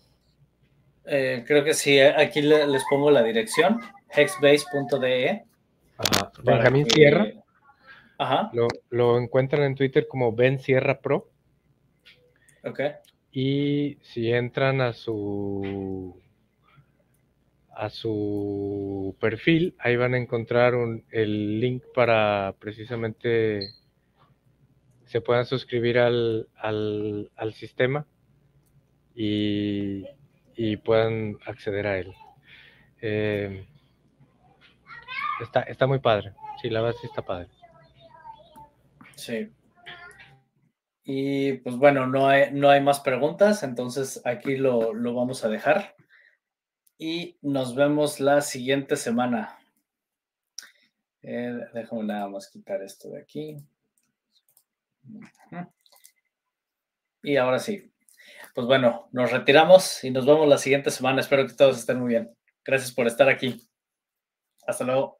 [1.06, 3.80] Eh, creo que sí, aquí les pongo la dirección,
[4.10, 5.44] hexbase.de.
[6.44, 7.26] Benjamín Sierra.
[8.18, 8.50] Ajá.
[8.90, 11.30] Lo, encuentran en Twitter como Ben Sierra Pro.
[12.64, 12.80] Ok.
[13.32, 16.20] Y si entran a su
[17.72, 20.74] a su perfil, ahí van a encontrar
[21.10, 23.70] el link para precisamente
[25.10, 26.46] se puedan suscribir al,
[27.54, 28.06] sistema
[29.12, 30.06] y,
[30.84, 32.14] puedan acceder a él.
[33.02, 33.66] Eh,
[35.42, 36.32] está, está muy padre.
[36.62, 37.48] Sí, la verdad sí está padre.
[39.16, 39.50] Sí.
[41.02, 45.96] Y pues bueno, no hay, no hay más preguntas, entonces aquí lo, vamos a dejar.
[46.98, 49.58] Y nos vemos la siguiente semana.
[51.22, 53.56] Eh, déjame nada más quitar esto de aquí.
[57.22, 57.92] Y ahora sí.
[58.54, 61.20] Pues bueno, nos retiramos y nos vemos la siguiente semana.
[61.20, 62.34] Espero que todos estén muy bien.
[62.64, 63.68] Gracias por estar aquí.
[64.66, 65.19] Hasta luego.